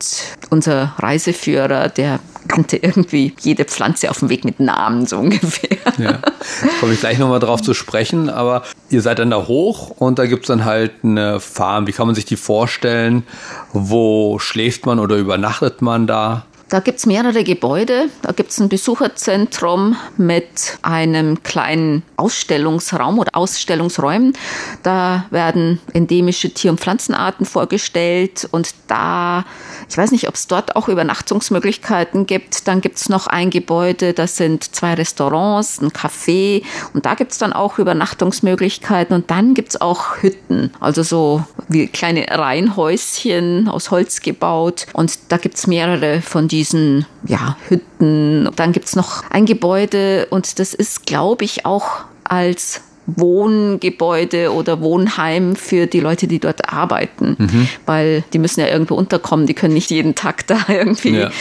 unser 0.49 0.95
Reiseführer, 0.97 1.89
der 1.89 2.19
kannte 2.47 2.77
irgendwie 2.77 3.33
jede 3.39 3.65
Pflanze 3.65 4.09
auf 4.09 4.19
dem 4.19 4.29
Weg 4.29 4.45
mit 4.45 4.59
Namen 4.59 5.05
so 5.05 5.17
ungefähr. 5.17 5.77
Ja, 5.97 6.19
komme 6.79 6.93
ich 6.93 6.99
gleich 6.99 7.17
nochmal 7.17 7.39
drauf 7.39 7.61
zu 7.61 7.73
sprechen, 7.73 8.29
aber 8.29 8.63
ihr 8.89 9.01
seid 9.01 9.19
dann 9.19 9.31
da 9.31 9.47
hoch 9.47 9.89
und 9.89 10.19
da 10.19 10.25
gibt 10.25 10.43
es 10.43 10.47
dann 10.47 10.65
halt 10.65 10.91
eine 11.03 11.39
Farm. 11.39 11.87
Wie 11.87 11.91
kann 11.91 12.07
man 12.07 12.15
sich 12.15 12.25
die 12.25 12.35
vorstellen? 12.35 13.23
Wo 13.73 14.39
schläft 14.39 14.85
man 14.85 14.99
oder 14.99 15.15
übernachtet 15.15 15.81
man 15.81 16.07
da? 16.07 16.45
Da 16.69 16.81
gibt 16.81 16.99
es 16.99 17.05
mehrere 17.05 17.45
Gebäude. 17.45 18.09
Da 18.21 18.33
gibt 18.33 18.51
es 18.51 18.59
ein 18.59 18.67
Besucherzentrum 18.67 19.95
mit 20.17 20.77
einem 20.81 21.41
kleinen 21.41 22.03
Ausstellungsraum 22.17 23.19
oder 23.19 23.31
Ausstellungsräumen. 23.35 24.33
Da 24.83 25.25
werden 25.29 25.79
endemische 25.93 26.49
Tier- 26.49 26.71
und 26.71 26.81
Pflanzenarten 26.81 27.45
vorgestellt 27.45 28.49
und 28.51 28.75
da 28.87 29.45
ich 29.89 29.97
weiß 29.97 30.11
nicht, 30.11 30.27
ob 30.27 30.35
es 30.35 30.47
dort 30.47 30.75
auch 30.75 30.89
Übernachtungsmöglichkeiten 30.89 32.25
gibt. 32.25 32.67
Dann 32.67 32.81
gibt 32.81 32.97
es 32.97 33.07
noch 33.07 33.27
ein 33.27 33.49
Gebäude, 33.49 34.13
das 34.13 34.35
sind 34.35 34.75
zwei 34.75 34.95
Restaurants, 34.95 35.79
ein 35.81 35.91
Café 35.91 36.63
und 36.93 37.05
da 37.05 37.13
gibt 37.13 37.31
es 37.31 37.37
dann 37.37 37.53
auch 37.53 37.79
Übernachtungsmöglichkeiten 37.79 39.15
und 39.15 39.31
dann 39.31 39.53
gibt 39.53 39.69
es 39.69 39.79
auch 39.79 40.21
Hütten, 40.21 40.71
also 40.81 41.03
so 41.03 41.45
wie 41.69 41.87
kleine 41.87 42.25
Reihenhäuschen 42.29 43.69
aus 43.69 43.89
Holz 43.89 44.21
gebaut 44.21 44.87
und 44.91 45.17
da 45.29 45.37
gibt 45.37 45.55
es 45.55 45.67
mehrere 45.67 46.21
von 46.21 46.49
diesen 46.49 46.56
ja, 47.25 47.57
Hütten. 47.67 48.49
Dann 48.55 48.71
gibt 48.71 48.87
es 48.87 48.95
noch 48.95 49.23
ein 49.29 49.45
Gebäude 49.45 50.27
und 50.29 50.59
das 50.59 50.73
ist, 50.73 51.05
glaube 51.05 51.45
ich, 51.45 51.65
auch 51.65 52.05
als 52.23 52.81
Wohngebäude 53.07 54.53
oder 54.53 54.81
Wohnheim 54.81 55.55
für 55.55 55.87
die 55.87 55.99
Leute, 55.99 56.27
die 56.27 56.39
dort 56.39 56.71
arbeiten, 56.71 57.35
mhm. 57.39 57.69
weil 57.85 58.23
die 58.33 58.39
müssen 58.39 58.59
ja 58.59 58.67
irgendwo 58.67 58.95
unterkommen, 58.95 59.47
die 59.47 59.53
können 59.53 59.73
nicht 59.73 59.89
jeden 59.89 60.13
Tag 60.13 60.45
da 60.47 60.57
irgendwie 60.67 61.17
ja. 61.17 61.31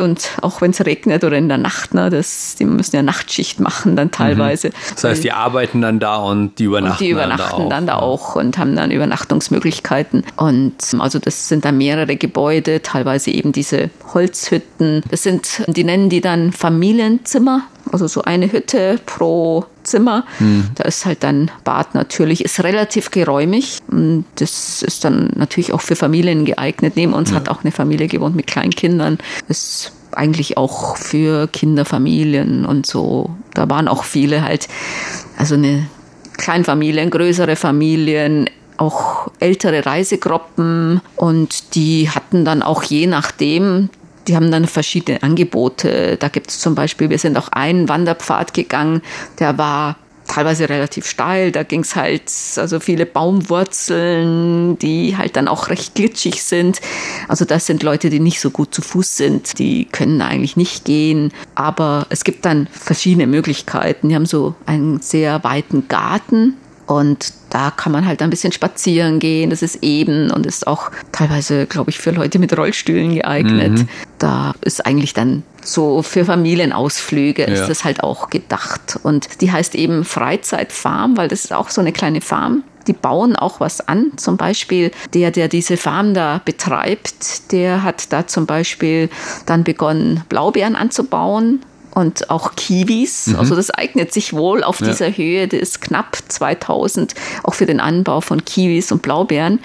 und 0.00 0.30
auch 0.42 0.60
wenn 0.60 0.72
es 0.72 0.84
regnet 0.84 1.24
oder 1.24 1.38
in 1.38 1.48
der 1.48 1.58
Nacht, 1.58 1.94
ne, 1.94 2.10
das, 2.10 2.56
die 2.58 2.64
müssen 2.64 2.96
ja 2.96 3.02
Nachtschicht 3.02 3.60
machen 3.60 3.96
dann 3.96 4.10
teilweise. 4.10 4.68
Mhm. 4.68 4.72
Das 4.94 5.04
heißt, 5.04 5.24
die 5.24 5.32
arbeiten 5.32 5.80
dann 5.80 6.00
da 6.00 6.16
und 6.16 6.58
die 6.58 6.64
übernachten, 6.64 6.92
und 6.92 7.00
die 7.00 7.10
übernachten 7.10 7.68
dann 7.70 7.86
da, 7.86 7.94
auch, 7.94 8.08
dann 8.08 8.34
da 8.34 8.34
auch 8.34 8.36
und 8.36 8.58
haben 8.58 8.76
dann 8.76 8.90
Übernachtungsmöglichkeiten 8.90 10.24
und 10.36 10.74
also 10.98 11.18
das 11.18 11.48
sind 11.48 11.64
dann 11.64 11.78
mehrere 11.78 12.16
Gebäude, 12.16 12.82
teilweise 12.82 13.30
eben 13.30 13.52
diese 13.52 13.90
Holzhütten. 14.12 15.02
Das 15.10 15.22
sind, 15.22 15.62
die 15.66 15.84
nennen 15.84 16.08
die 16.08 16.20
dann 16.20 16.52
Familienzimmer, 16.52 17.62
also 17.92 18.06
so 18.06 18.22
eine 18.22 18.50
Hütte 18.50 19.00
pro 19.04 19.64
Zimmer. 19.82 20.24
Mhm. 20.38 20.70
Da 20.74 20.84
ist 20.84 21.04
halt 21.04 21.22
dann 21.22 21.50
Bad 21.64 21.94
natürlich, 21.94 22.44
ist 22.44 22.62
relativ 22.62 23.10
geräumig. 23.10 23.80
Und 23.90 24.24
das 24.36 24.82
ist 24.82 25.04
dann 25.04 25.30
natürlich 25.36 25.72
auch 25.72 25.80
für 25.80 25.96
Familien 25.96 26.44
geeignet. 26.44 26.94
Neben 26.96 27.12
uns 27.12 27.30
ja. 27.30 27.36
hat 27.36 27.48
auch 27.48 27.62
eine 27.62 27.72
Familie 27.72 28.08
gewohnt 28.08 28.36
mit 28.36 28.46
kleinen 28.46 28.72
Kindern. 28.72 29.18
Ist 29.48 29.92
eigentlich 30.12 30.56
auch 30.56 30.96
für 30.96 31.48
Kinderfamilien 31.48 32.64
und 32.64 32.86
so. 32.86 33.30
Da 33.54 33.68
waren 33.68 33.88
auch 33.88 34.04
viele 34.04 34.42
halt, 34.42 34.68
also 35.36 35.54
eine 35.54 35.86
Kleinfamilien, 36.36 37.10
größere 37.10 37.56
Familien, 37.56 38.48
auch 38.76 39.28
ältere 39.38 39.86
Reisegruppen 39.86 41.00
und 41.16 41.74
die 41.74 42.10
hatten 42.10 42.44
dann 42.44 42.62
auch 42.62 42.82
je 42.82 43.06
nachdem 43.06 43.88
die 44.26 44.36
haben 44.36 44.50
dann 44.50 44.66
verschiedene 44.66 45.22
Angebote. 45.22 46.16
Da 46.18 46.28
gibt 46.28 46.50
es 46.50 46.60
zum 46.60 46.74
Beispiel, 46.74 47.10
wir 47.10 47.18
sind 47.18 47.36
auch 47.38 47.48
einen 47.48 47.88
Wanderpfad 47.88 48.54
gegangen, 48.54 49.02
der 49.38 49.58
war 49.58 49.96
teilweise 50.26 50.68
relativ 50.68 51.06
steil. 51.06 51.52
Da 51.52 51.62
ging 51.62 51.80
es 51.80 51.96
halt, 51.96 52.30
also 52.56 52.80
viele 52.80 53.06
Baumwurzeln, 53.06 54.78
die 54.78 55.16
halt 55.16 55.36
dann 55.36 55.48
auch 55.48 55.68
recht 55.68 55.94
glitschig 55.94 56.42
sind. 56.42 56.80
Also 57.28 57.44
das 57.44 57.66
sind 57.66 57.82
Leute, 57.82 58.10
die 58.10 58.20
nicht 58.20 58.40
so 58.40 58.50
gut 58.50 58.74
zu 58.74 58.82
Fuß 58.82 59.16
sind, 59.16 59.58
die 59.58 59.86
können 59.86 60.20
eigentlich 60.22 60.56
nicht 60.56 60.84
gehen. 60.84 61.32
Aber 61.54 62.06
es 62.10 62.24
gibt 62.24 62.44
dann 62.44 62.68
verschiedene 62.70 63.26
Möglichkeiten. 63.26 64.08
Die 64.08 64.14
haben 64.14 64.26
so 64.26 64.54
einen 64.66 65.00
sehr 65.00 65.44
weiten 65.44 65.88
Garten 65.88 66.54
und 66.86 67.32
da 67.50 67.70
kann 67.70 67.92
man 67.92 68.06
halt 68.06 68.20
ein 68.20 68.30
bisschen 68.30 68.52
spazieren 68.52 69.18
gehen. 69.18 69.50
Das 69.50 69.62
ist 69.62 69.82
eben 69.82 70.30
und 70.30 70.44
ist 70.44 70.66
auch 70.66 70.90
teilweise, 71.12 71.66
glaube 71.66 71.90
ich, 71.90 71.98
für 71.98 72.10
Leute 72.10 72.38
mit 72.38 72.56
Rollstühlen 72.56 73.14
geeignet. 73.14 73.72
Mhm. 73.72 73.88
Da 74.18 74.54
ist 74.60 74.84
eigentlich 74.84 75.14
dann 75.14 75.44
so 75.62 76.02
für 76.02 76.24
Familienausflüge 76.24 77.42
ja. 77.42 77.48
ist 77.48 77.68
das 77.68 77.84
halt 77.84 78.02
auch 78.02 78.28
gedacht. 78.28 78.98
Und 79.02 79.40
die 79.40 79.50
heißt 79.50 79.74
eben 79.74 80.04
Freizeitfarm, 80.04 81.16
weil 81.16 81.28
das 81.28 81.44
ist 81.44 81.52
auch 81.52 81.70
so 81.70 81.80
eine 81.80 81.92
kleine 81.92 82.20
Farm. 82.20 82.64
Die 82.86 82.92
bauen 82.92 83.34
auch 83.34 83.60
was 83.60 83.86
an. 83.88 84.12
Zum 84.16 84.36
Beispiel 84.36 84.90
der, 85.14 85.30
der 85.30 85.48
diese 85.48 85.78
Farm 85.78 86.12
da 86.12 86.42
betreibt, 86.44 87.52
der 87.52 87.82
hat 87.82 88.12
da 88.12 88.26
zum 88.26 88.44
Beispiel 88.44 89.08
dann 89.46 89.64
begonnen, 89.64 90.22
Blaubeeren 90.28 90.76
anzubauen 90.76 91.60
und 91.94 92.30
auch 92.30 92.54
Kiwis. 92.56 93.28
Mhm. 93.28 93.36
Also 93.36 93.54
das 93.56 93.70
eignet 93.70 94.12
sich 94.12 94.32
wohl 94.32 94.62
auf 94.62 94.80
ja. 94.80 94.88
dieser 94.88 95.16
Höhe. 95.16 95.48
Das 95.48 95.60
ist 95.60 95.80
knapp 95.80 96.18
2000, 96.28 97.14
auch 97.42 97.54
für 97.54 97.66
den 97.66 97.80
Anbau 97.80 98.20
von 98.20 98.44
Kiwis 98.44 98.92
und 98.92 99.02
Blaubeeren. 99.02 99.60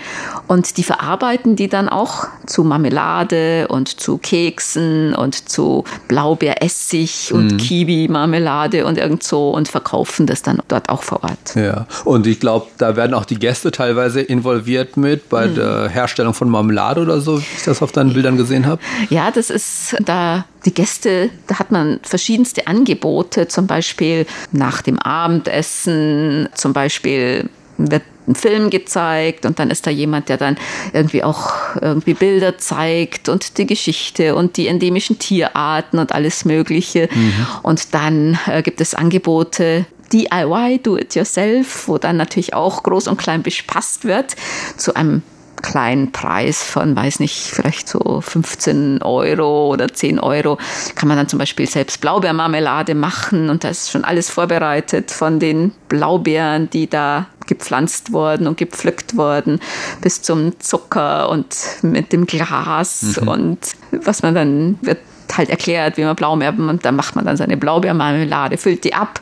Und 0.48 0.78
die 0.78 0.84
verarbeiten 0.84 1.56
die 1.56 1.68
dann 1.68 1.90
auch 1.90 2.28
zu 2.46 2.64
Marmelade 2.64 3.68
und 3.68 4.00
zu 4.00 4.18
Keksen 4.18 5.14
und 5.16 5.50
zu 5.50 5.84
Blaubeeressig 6.08 7.34
und 7.34 7.54
mhm. 7.54 7.58
Kiwi-Marmelade 7.58 8.86
und 8.86 8.98
irgend 8.98 9.24
so 9.24 9.52
und 9.52 9.68
verkaufen 9.68 10.28
das 10.28 10.42
dann 10.42 10.62
dort 10.68 10.90
auch 10.90 11.04
vor 11.04 11.24
Ort. 11.24 11.56
Ja, 11.56 11.86
und 12.06 12.28
ich 12.28 12.40
glaube, 12.40 12.68
da 12.78 12.96
werden 12.96 13.14
auch 13.14 13.26
die 13.26 13.40
Gäste 13.40 13.72
teilweise 13.72 14.22
involviert 14.22 14.98
mit 14.98 15.30
bei 15.30 15.48
mhm. 15.48 15.56
der 15.56 15.90
Herstellung 15.90 16.34
von 16.34 16.50
Marmelade 16.50 17.02
oder 17.02 17.20
so, 17.22 17.40
wie 17.40 17.46
ich 17.58 17.64
das 17.64 17.82
auf 17.82 17.92
deinen 17.92 18.14
Bildern 18.14 18.38
gesehen 18.38 18.66
habe. 18.66 18.82
Ja, 19.10 19.32
das 19.32 19.50
ist 19.50 19.96
da 20.04 20.46
die 20.66 20.74
Gäste, 20.74 21.30
da 21.48 21.60
hat 21.60 21.72
man 21.72 22.00
verschiedenste 22.04 22.68
Angebote, 22.68 23.48
zum 23.48 23.68
Beispiel 23.68 24.26
nach 24.52 24.82
dem 24.82 25.00
Abendessen, 25.00 26.50
zum 26.54 26.74
Beispiel 26.74 27.50
wird 27.78 28.04
ein 28.28 28.36
Film 28.36 28.70
gezeigt 28.70 29.46
und 29.46 29.58
dann 29.58 29.72
ist 29.72 29.88
da 29.88 29.92
jemand, 29.92 30.30
der 30.30 30.38
dann 30.38 30.58
irgendwie 30.94 31.24
auch 31.24 31.54
irgendwie 31.82 32.14
Bilder 32.14 32.58
zeigt 32.58 33.30
und 33.30 33.58
die 33.58 33.66
Geschichte 33.66 34.36
und 34.36 34.58
die 34.58 34.68
endemischen 34.68 35.18
Tierarten 35.18 35.98
und 35.98 36.12
alles 36.12 36.46
Mögliche. 36.46 37.10
Mhm. 37.12 37.48
Und 37.64 37.94
dann 37.94 38.38
äh, 38.46 38.62
gibt 38.62 38.82
es 38.82 38.94
Angebote, 38.94 39.86
DIY, 40.14 40.80
Do 40.84 40.98
It 40.98 41.16
Yourself, 41.16 41.88
wo 41.88 41.98
dann 41.98 42.18
natürlich 42.18 42.54
auch 42.54 42.84
groß 42.84 43.08
und 43.08 43.18
klein 43.18 43.44
bespaßt 43.44 44.06
wird 44.06 44.36
zu 44.78 44.96
einem 44.96 45.24
kleinen 45.62 46.12
Preis 46.12 46.64
von, 46.64 46.96
weiß 46.96 47.20
nicht, 47.20 47.48
vielleicht 47.48 47.88
so 47.88 48.22
15 48.22 49.02
Euro 49.02 49.68
oder 49.68 49.94
10 49.94 50.20
Euro, 50.20 50.58
kann 50.96 51.08
man 51.08 51.18
dann 51.18 51.28
zum 51.28 51.40
Beispiel 51.40 51.68
selbst 51.68 52.02
Blaubeermarmelade 52.02 52.96
machen 52.96 53.50
und 53.50 53.64
da 53.64 53.70
ist 53.70 53.92
schon 53.92 54.04
alles 54.04 54.30
vorbereitet 54.30 55.12
von 55.12 55.40
den 55.40 55.72
Blaubeeren, 55.88 56.70
die 56.70 56.90
da 56.90 57.28
gepflanzt 57.48 58.14
worden 58.14 58.48
und 58.48 58.58
gepflückt 58.58 59.18
worden, 59.18 59.60
bis 60.02 60.22
zum 60.22 60.60
Zucker 60.60 61.30
und 61.30 61.56
mit 61.82 62.14
dem 62.14 62.26
Glas 62.26 63.20
mhm. 63.20 63.28
und 63.28 63.60
was 63.92 64.22
man 64.22 64.36
dann 64.36 64.80
wird 64.82 65.00
halt 65.38 65.50
erklärt, 65.50 65.98
wie 65.98 66.04
man 66.04 66.16
Blaubeeren, 66.16 66.70
und 66.70 66.86
dann 66.86 66.96
macht 66.96 67.16
man 67.16 67.26
dann 67.26 67.38
seine 67.38 67.58
Blaubeermarmelade, 67.58 68.58
füllt 68.58 68.84
die 68.84 68.94
ab 68.94 69.20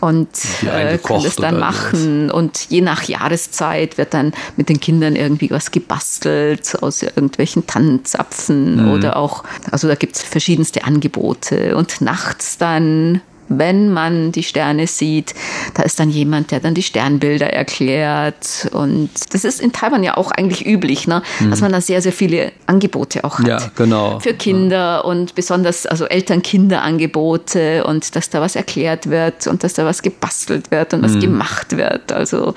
und 0.00 0.28
äh, 0.62 0.98
kann 0.98 1.22
das 1.22 1.36
dann 1.36 1.58
machen. 1.58 2.30
Und 2.30 2.66
je 2.68 2.80
nach 2.80 3.02
Jahreszeit 3.04 3.98
wird 3.98 4.14
dann 4.14 4.32
mit 4.56 4.68
den 4.68 4.80
Kindern 4.80 5.16
irgendwie 5.16 5.50
was 5.50 5.70
gebastelt 5.70 6.82
aus 6.82 7.02
irgendwelchen 7.02 7.66
Tannenzapfen 7.66 8.84
mhm. 8.84 8.92
oder 8.92 9.16
auch, 9.16 9.44
also 9.70 9.88
da 9.88 9.94
gibt 9.94 10.16
es 10.16 10.22
verschiedenste 10.22 10.84
Angebote. 10.84 11.76
Und 11.76 12.00
nachts 12.00 12.58
dann 12.58 13.20
wenn 13.48 13.92
man 13.92 14.32
die 14.32 14.42
Sterne 14.42 14.86
sieht, 14.86 15.34
da 15.74 15.82
ist 15.82 15.98
dann 15.98 16.10
jemand, 16.10 16.50
der 16.50 16.60
dann 16.60 16.74
die 16.74 16.82
Sternbilder 16.82 17.52
erklärt. 17.52 18.68
Und 18.72 19.10
das 19.30 19.44
ist 19.44 19.60
in 19.60 19.72
Taiwan 19.72 20.02
ja 20.02 20.16
auch 20.16 20.30
eigentlich 20.30 20.66
üblich, 20.66 21.06
ne? 21.06 21.22
Mhm. 21.40 21.50
dass 21.50 21.60
man 21.60 21.72
da 21.72 21.80
sehr, 21.80 22.02
sehr 22.02 22.12
viele 22.12 22.52
Angebote 22.66 23.24
auch 23.24 23.38
hat. 23.38 23.46
Ja, 23.46 23.58
genau. 23.74 24.20
Für 24.20 24.34
Kinder 24.34 24.76
ja. 24.76 24.98
und 25.00 25.34
besonders 25.34 25.86
also 25.86 26.06
Eltern-Kinder-Angebote 26.06 27.84
und 27.84 28.14
dass 28.16 28.30
da 28.30 28.40
was 28.40 28.56
erklärt 28.56 29.10
wird 29.10 29.46
und 29.46 29.64
dass 29.64 29.74
da 29.74 29.84
was 29.84 30.02
gebastelt 30.02 30.70
wird 30.70 30.94
und 30.94 31.02
was 31.02 31.14
mhm. 31.14 31.20
gemacht 31.20 31.76
wird. 31.76 32.12
Also 32.12 32.54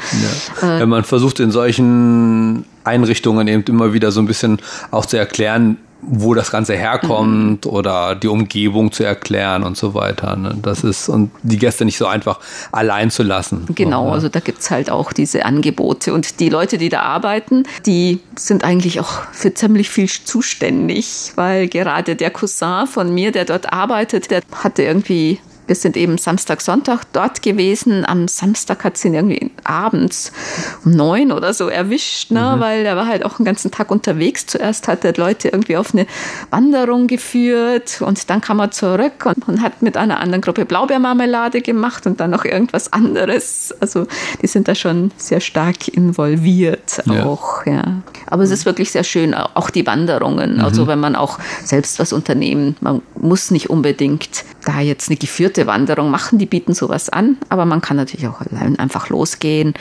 ja. 0.62 0.76
Äh, 0.76 0.80
ja, 0.80 0.86
man 0.86 1.04
versucht 1.04 1.40
in 1.40 1.52
solchen 1.52 2.66
Einrichtungen 2.84 3.48
eben 3.48 3.64
immer 3.64 3.94
wieder 3.94 4.12
so 4.12 4.22
ein 4.22 4.26
bisschen 4.26 4.60
auch 4.92 5.06
zu 5.06 5.18
erklären, 5.18 5.78
wo 6.02 6.34
das 6.34 6.52
Ganze 6.52 6.76
herkommt 6.76 7.66
mhm. 7.66 7.72
oder 7.72 8.16
die 8.16 8.28
Umgebung 8.28 8.92
zu 8.92 9.04
erklären 9.04 9.64
und 9.64 9.78
so 9.78 9.94
weiter. 9.94 10.36
Ne? 10.36 10.58
Das 10.62 10.84
ist, 10.84 11.10
und 11.10 11.32
die 11.44 11.58
Gäste 11.58 11.86
nicht 11.86 11.98
so 11.98 12.08
einfach 12.08 12.40
allein 12.72 13.12
zu 13.12 13.24
lassen. 13.24 13.66
Genau, 13.76 14.10
also 14.10 14.30
da 14.30 14.40
gibt 14.40 14.60
es 14.60 14.72
halt 14.72 14.90
auch 14.90 15.14
diese 15.14 15.46
Angebote. 15.46 16.14
Und 16.14 16.40
die 16.40 16.50
Leute, 16.50 16.78
die 16.78 16.90
da 16.90 17.02
arbeiten, 17.02 17.64
die 17.86 18.20
sind 18.36 18.64
eigentlich 18.64 19.00
auch 19.00 19.24
für 19.32 19.54
ziemlich 19.54 19.90
viel 19.90 20.10
zuständig, 20.10 21.34
weil 21.36 21.68
gerade 21.68 22.16
der 22.16 22.32
Cousin 22.32 22.88
von 22.88 23.14
mir, 23.14 23.32
der 23.32 23.46
dort 23.46 23.72
arbeitet, 23.72 24.32
der 24.32 24.42
hatte 24.64 24.84
irgendwie 24.84 25.40
wir 25.72 25.76
sind 25.78 25.96
eben 25.96 26.18
Samstag, 26.18 26.60
Sonntag 26.60 27.06
dort 27.14 27.42
gewesen. 27.42 28.06
Am 28.06 28.28
Samstag 28.28 28.84
hat 28.84 28.98
sie 28.98 29.08
ihn 29.08 29.14
irgendwie 29.14 29.52
abends 29.64 30.34
um 30.84 30.92
neun 30.92 31.32
oder 31.32 31.54
so 31.54 31.70
erwischt, 31.70 32.30
ne? 32.30 32.56
Mhm. 32.58 32.60
weil 32.60 32.86
er 32.86 32.98
war 32.98 33.08
halt 33.08 33.24
auch 33.24 33.38
den 33.38 33.46
ganzen 33.46 33.72
Tag 33.72 33.90
unterwegs. 33.90 34.46
Zuerst 34.46 34.90
hat 34.90 35.06
er 35.06 35.14
Leute 35.14 35.48
irgendwie 35.48 35.78
auf 35.78 35.94
eine 35.94 36.08
Wanderung 36.50 37.08
geführt 37.08 38.02
und 38.02 38.30
dann 38.30 38.42
kam 38.42 38.60
er 38.60 38.72
zurück 38.72 39.26
und, 39.26 39.48
und 39.48 39.62
hat 39.62 39.82
mit 39.82 39.96
einer 39.96 40.20
anderen 40.20 40.42
Gruppe 40.42 40.66
Blaubeermarmelade 40.66 41.62
gemacht 41.62 42.06
und 42.06 42.20
dann 42.20 42.32
noch 42.32 42.44
irgendwas 42.44 42.92
anderes. 42.92 43.74
Also 43.80 44.08
die 44.42 44.48
sind 44.48 44.68
da 44.68 44.76
schon 44.76 45.12
sehr 45.16 45.40
stark 45.40 45.88
involviert 45.88 47.02
auch, 47.08 47.66
ja. 47.66 48.02
Aber 48.28 48.44
es 48.44 48.52
ist 48.52 48.66
wirklich 48.66 48.92
sehr 48.92 49.06
schön, 49.06 49.34
auch 49.34 49.70
die 49.70 49.88
Wanderungen. 49.88 50.56
Mhm. 50.56 50.66
Also 50.66 50.88
wenn 50.88 51.00
man 51.00 51.16
auch 51.16 51.40
selbst 51.64 51.98
was 51.98 52.12
unternehmen, 52.12 52.76
man 52.82 53.02
muss 53.22 53.52
nicht 53.52 53.70
unbedingt 53.70 54.44
da 54.66 54.80
jetzt 54.80 55.10
eine 55.10 55.18
geführte 55.18 55.68
Wanderung 55.68 56.12
machen, 56.12 56.40
die 56.40 56.46
bieten 56.46 56.74
sowas 56.74 57.10
an, 57.10 57.38
aber 57.50 57.66
man 57.66 57.82
kann 57.82 57.98
natürlich 57.98 58.28
auch 58.28 58.42
allein 58.42 58.78
einfach 58.80 59.10
losgehen. 59.10 59.74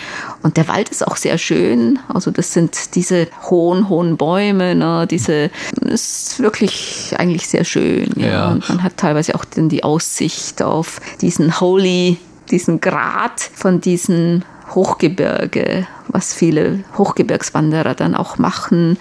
Und 0.42 0.56
der 0.56 0.68
Wald 0.68 0.88
ist 0.88 1.06
auch 1.06 1.16
sehr 1.16 1.38
schön. 1.38 1.98
Also 2.08 2.30
das 2.30 2.52
sind 2.52 2.94
diese 2.94 3.28
hohen, 3.50 3.88
hohen 3.88 4.16
Bäume, 4.16 4.74
ne? 4.74 5.06
diese 5.10 5.50
ist 5.80 6.40
wirklich 6.40 7.14
eigentlich 7.18 7.48
sehr 7.48 7.64
schön. 7.64 8.10
Ja. 8.16 8.26
ja. 8.26 8.48
Und 8.50 8.68
man 8.68 8.82
hat 8.82 8.96
teilweise 8.96 9.34
auch 9.34 9.44
dann 9.44 9.68
die 9.68 9.84
Aussicht 9.84 10.62
auf 10.62 11.00
diesen 11.20 11.60
Holy, 11.60 12.18
diesen 12.50 12.80
Grat 12.80 13.40
von 13.54 13.80
diesen 13.80 14.44
Hochgebirge, 14.74 15.86
was 16.08 16.32
viele 16.32 16.84
Hochgebirgswanderer 16.96 17.94
dann 17.94 18.14
auch 18.14 18.38
machen. 18.38 18.98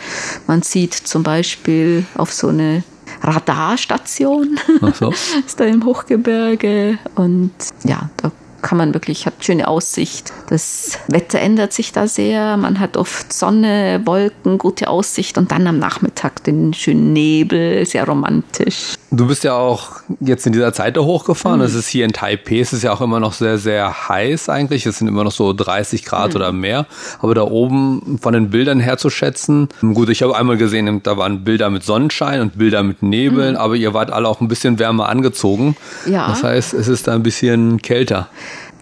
Man 0.48 0.62
sieht 0.62 0.94
zum 0.94 1.24
Beispiel 1.24 2.06
auf 2.16 2.34
so 2.34 2.48
eine 2.48 2.84
Radarstation. 3.22 4.60
Ach 4.82 4.96
so. 4.96 5.10
ist 5.46 5.60
da 5.60 5.66
im 5.66 5.86
Hochgebirge 5.86 6.98
und 7.16 7.52
ja, 7.84 8.10
da 8.18 8.32
kann 8.62 8.78
man 8.78 8.94
wirklich, 8.94 9.26
hat 9.26 9.34
schöne 9.42 9.68
Aussicht. 9.68 10.32
Das 10.50 11.00
Wetter 11.08 11.40
ändert 11.40 11.74
sich 11.74 11.92
da 11.92 12.08
sehr. 12.08 12.58
Man 12.58 12.80
hat 12.80 12.98
oft 12.98 13.32
Sonne, 13.32 14.02
Wolken, 14.06 14.58
gute 14.58 14.88
Aussicht 14.88 15.38
und 15.38 15.52
dann 15.52 15.68
am 15.68 15.80
Nachmittag 15.80 16.44
den 16.44 16.74
schönen 16.74 17.14
Nebel, 17.14 17.86
sehr 17.86 18.06
romantisch. 18.06 18.96
Du 19.12 19.28
bist 19.28 19.44
ja 19.44 19.56
auch 19.56 20.02
jetzt 20.20 20.46
in 20.46 20.54
dieser 20.54 20.74
Zeit 20.74 20.98
da 20.98 21.02
hochgefahren. 21.02 21.62
Es 21.62 21.74
mhm. 21.74 21.80
ist 21.80 21.88
hier 21.88 22.06
in 22.06 22.14
Taipei, 22.14 22.60
es 22.60 22.74
ist 22.74 22.84
ja 22.84 22.94
auch 22.94 23.02
immer 23.02 23.20
noch 23.20 23.34
sehr, 23.34 23.58
sehr 23.58 24.10
heiß 24.10 24.50
eigentlich. 24.50 24.86
Es 24.86 25.00
sind 25.00 25.08
immer 25.08 25.24
noch 25.24 25.32
so 25.32 25.54
30 25.54 26.06
Grad 26.06 26.30
mhm. 26.30 26.36
oder 26.36 26.52
mehr. 26.52 26.86
Aber 27.20 27.34
da 27.34 27.44
oben 27.44 28.20
von 28.22 28.34
den 28.34 28.50
Bildern 28.50 28.80
her 28.80 28.98
zu 28.98 29.10
schätzen, 29.10 29.70
gut, 29.82 30.10
ich 30.10 30.22
habe 30.22 30.36
einmal 30.36 30.58
gesehen, 30.58 31.02
da 31.04 31.18
waren 31.18 31.44
Bilder 31.44 31.70
mit 31.70 31.84
Sonnenschein 31.84 32.42
und 32.42 32.58
Bilder 32.58 32.84
mit 32.84 33.02
Nebeln, 33.02 33.54
mhm. 33.54 33.60
aber 33.60 33.76
ihr 33.76 33.94
wart 33.94 34.12
alle 34.12 34.28
auch 34.28 34.42
ein 34.42 34.48
bisschen 34.48 34.80
wärmer 34.80 35.10
angezogen. 35.10 35.76
Ja. 36.06 36.28
Das 36.28 36.44
heißt, 36.44 36.74
es 36.74 36.88
ist 36.88 37.08
da 37.08 37.14
ein 37.14 37.24
bisschen 37.24 37.82
kälter 37.82 38.30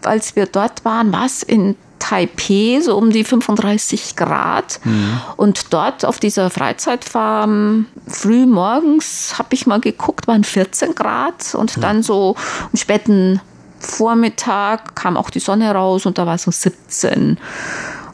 als 0.08 0.36
wir 0.36 0.46
dort 0.46 0.86
waren, 0.86 1.12
war 1.12 1.26
es 1.26 1.44
in 1.44 1.76
Taipeh, 2.00 2.82
so 2.82 2.96
um 2.98 3.12
die 3.12 3.24
35 3.24 4.16
Grad. 4.16 4.80
Mhm. 4.84 5.20
Und 5.36 5.74
dort 5.74 6.06
auf 6.06 6.20
dieser 6.20 6.50
Freizeitfarm 6.50 7.86
früh 8.08 8.46
morgens 8.46 9.36
habe 9.38 9.50
ich 9.52 9.68
mal 9.68 9.80
geguckt, 9.80 10.28
waren 10.28 10.44
14 10.44 10.96
Grad 10.96 11.56
und 11.56 11.84
dann 11.84 12.04
so 12.04 12.36
am 12.72 12.78
späten 12.78 13.42
Vormittag 13.80 14.96
kam 14.96 15.18
auch 15.18 15.30
die 15.30 15.40
Sonne 15.40 15.72
raus 15.72 16.06
und 16.06 16.18
da 16.18 16.26
war 16.26 16.36
es 16.36 16.44
so 16.44 16.52
17. 16.52 17.38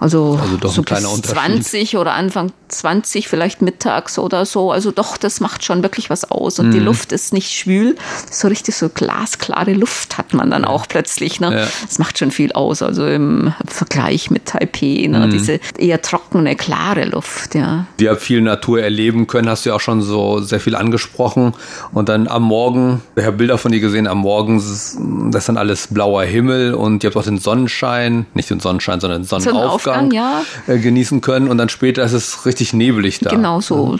Also, 0.03 0.37
Also 0.41 0.57
doch 0.57 0.71
so 0.73 0.81
bis 0.83 1.05
Unterschied. 1.05 1.25
20 1.27 1.97
oder 1.97 2.11
Anfang 2.13 2.51
20 2.67 3.29
vielleicht 3.29 3.61
mittags 3.61 4.19
oder 4.19 4.45
so. 4.45 4.69
Also 4.71 4.91
doch, 4.91 5.15
das 5.15 5.39
macht 5.39 5.63
schon 5.63 5.81
wirklich 5.81 6.09
was 6.09 6.29
aus. 6.29 6.59
Und 6.59 6.71
die 6.71 6.79
Mhm. 6.81 6.85
Luft 6.87 7.13
ist 7.13 7.31
nicht 7.31 7.51
schwül. 7.51 7.95
So 8.29 8.49
richtig 8.49 8.75
so 8.75 8.89
glasklare 8.89 9.71
Luft 9.73 10.17
hat 10.17 10.33
man 10.33 10.51
dann 10.51 10.65
auch 10.65 10.87
plötzlich. 10.89 11.39
Ne? 11.39 11.57
Ja. 11.59 11.67
Das 11.87 11.99
macht 11.99 12.17
schon 12.17 12.31
viel 12.31 12.51
aus. 12.51 12.81
Also 12.81 13.05
im 13.07 13.53
Vergleich 13.65 14.29
mit 14.29 14.45
Taipei. 14.47 15.05
Mhm. 15.07 15.11
Ne? 15.13 15.29
Diese 15.29 15.59
eher 15.77 16.01
trockene, 16.01 16.57
klare 16.57 17.05
Luft. 17.05 17.55
Ja. 17.55 17.85
Wir 17.97 18.09
haben 18.09 18.19
viel 18.19 18.41
Natur 18.41 18.81
erleben 18.81 19.25
können, 19.27 19.47
hast 19.47 19.65
du 19.65 19.69
ja 19.69 19.75
auch 19.77 19.81
schon 19.81 20.01
so 20.01 20.41
sehr 20.41 20.59
viel 20.59 20.75
angesprochen. 20.75 21.53
Und 21.93 22.09
dann 22.09 22.27
am 22.27 22.43
Morgen, 22.43 23.01
ich 23.15 23.23
habe 23.23 23.37
Bilder 23.37 23.57
von 23.57 23.71
dir 23.71 23.79
gesehen, 23.79 24.07
am 24.07 24.17
Morgen, 24.17 24.57
ist- 24.57 24.97
das 25.31 25.43
ist 25.43 25.47
dann 25.47 25.57
alles 25.57 25.87
blauer 25.87 26.23
Himmel 26.23 26.73
und 26.73 27.03
ihr 27.05 27.09
habt 27.09 27.15
auch 27.15 27.23
den 27.23 27.37
Sonnenschein, 27.37 28.25
nicht 28.33 28.49
den 28.49 28.59
Sonnenschein, 28.59 28.99
sondern 28.99 29.21
den 29.21 29.27
Sonnenaufgang 29.27 29.92
Sonnenaufgang, 29.95 30.11
ja. 30.67 30.73
äh, 30.73 30.79
genießen 30.79 31.21
können. 31.21 31.49
Und 31.49 31.57
dann 31.57 31.69
später 31.69 32.03
ist 32.03 32.13
es 32.13 32.45
richtig 32.45 32.73
nebelig 32.73 33.19
da. 33.19 33.29
Genau 33.29 33.61
so. 33.61 33.97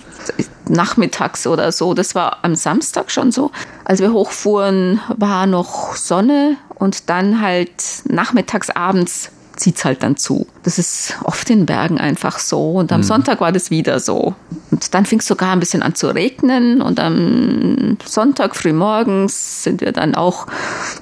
Nachmittags 0.67 1.47
oder 1.47 1.71
so. 1.71 1.93
Das 1.93 2.15
war 2.15 2.39
am 2.43 2.56
Samstag 2.56 3.12
schon 3.12 3.32
so. 3.32 3.51
Als 3.86 3.99
wir 3.99 4.13
hochfuhren, 4.13 4.99
war 5.17 5.45
noch 5.45 5.95
Sonne 5.95 6.58
und 6.75 7.10
dann 7.10 7.41
halt 7.41 7.71
nachmittags, 8.06 8.69
abends 8.69 9.32
zieht's 9.63 9.86
halt 9.86 10.04
dann 10.04 10.17
zu. 10.17 10.45
Das 10.63 10.78
ist 10.78 11.15
oft 11.23 11.49
in 11.49 11.65
Bergen 11.65 11.97
einfach 11.97 12.38
so. 12.39 12.71
Und 12.73 12.91
am 12.91 13.02
Sonntag 13.04 13.39
war 13.41 13.52
das 13.52 13.71
wieder 13.71 13.99
so. 13.99 14.36
Und 14.71 14.93
dann 14.93 15.06
fing 15.06 15.19
es 15.19 15.28
sogar 15.28 15.52
ein 15.54 15.60
bisschen 15.60 15.82
an 15.82 15.95
zu 15.95 16.08
regnen. 16.08 16.82
Und 16.82 16.99
am 16.99 17.97
Sonntag 18.06 18.56
frühmorgens 18.56 19.63
sind 19.63 19.82
wir 19.82 19.91
dann 19.93 20.15
auch 20.15 20.47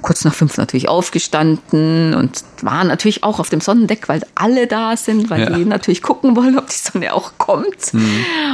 kurz 0.00 0.24
nach 0.24 0.34
fünf 0.34 0.56
natürlich 0.56 0.88
aufgestanden 0.88 2.14
und 2.14 2.44
waren 2.62 2.86
natürlich 2.86 3.24
auch 3.24 3.40
auf 3.40 3.48
dem 3.48 3.60
Sonnendeck, 3.60 4.08
weil 4.08 4.22
alle 4.36 4.66
da 4.66 4.96
sind, 4.96 5.28
weil 5.30 5.40
Ja. 5.42 5.50
die 5.50 5.64
natürlich 5.64 6.02
gucken 6.02 6.36
wollen, 6.36 6.56
ob 6.58 6.68
die 6.68 6.76
Sonne 6.76 7.12
auch 7.14 7.32
kommt 7.38 7.92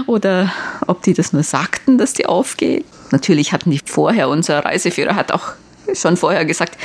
oder 0.07 0.51
ob 0.87 1.03
die 1.03 1.13
das 1.15 1.33
nur 1.33 1.43
sagten, 1.43 1.99
dass 1.99 2.15
die 2.15 2.27
aufgeht. 2.27 2.85
Natürlich 3.11 3.53
hatten 3.53 3.71
die 3.71 3.81
vorher, 3.85 4.29
unser 4.29 4.65
Reiseführer 4.65 5.15
hat 5.15 5.33
auch 5.33 5.53
schon 5.95 6.17
vorher 6.17 6.45
gesagt, 6.45 6.77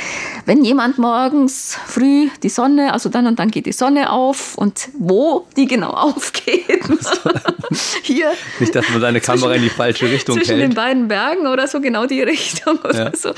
wenn 0.46 0.64
jemand 0.64 0.98
morgens 0.98 1.76
früh 1.86 2.28
die 2.42 2.48
Sonne, 2.48 2.92
also 2.92 3.08
dann 3.08 3.26
und 3.26 3.38
dann 3.38 3.50
geht 3.50 3.66
die 3.66 3.72
Sonne 3.72 4.10
auf 4.10 4.56
und 4.56 4.88
wo 4.98 5.46
die 5.56 5.66
genau 5.66 5.90
aufgeht. 5.94 6.64
Hier 8.02 8.32
Nicht, 8.60 8.74
dass 8.74 8.88
man 8.90 9.00
seine 9.00 9.20
Kamera 9.20 9.54
in 9.54 9.62
die 9.62 9.70
falsche 9.70 10.06
Richtung 10.10 10.36
zwischen 10.36 10.52
den 10.58 10.60
hält. 10.66 10.74
beiden 10.74 11.08
Bergen 11.08 11.46
oder 11.46 11.66
so, 11.66 11.80
genau 11.80 12.06
die 12.06 12.22
Richtung 12.22 12.78
oder 12.78 13.10
Ja. 13.10 13.16
so. 13.16 13.30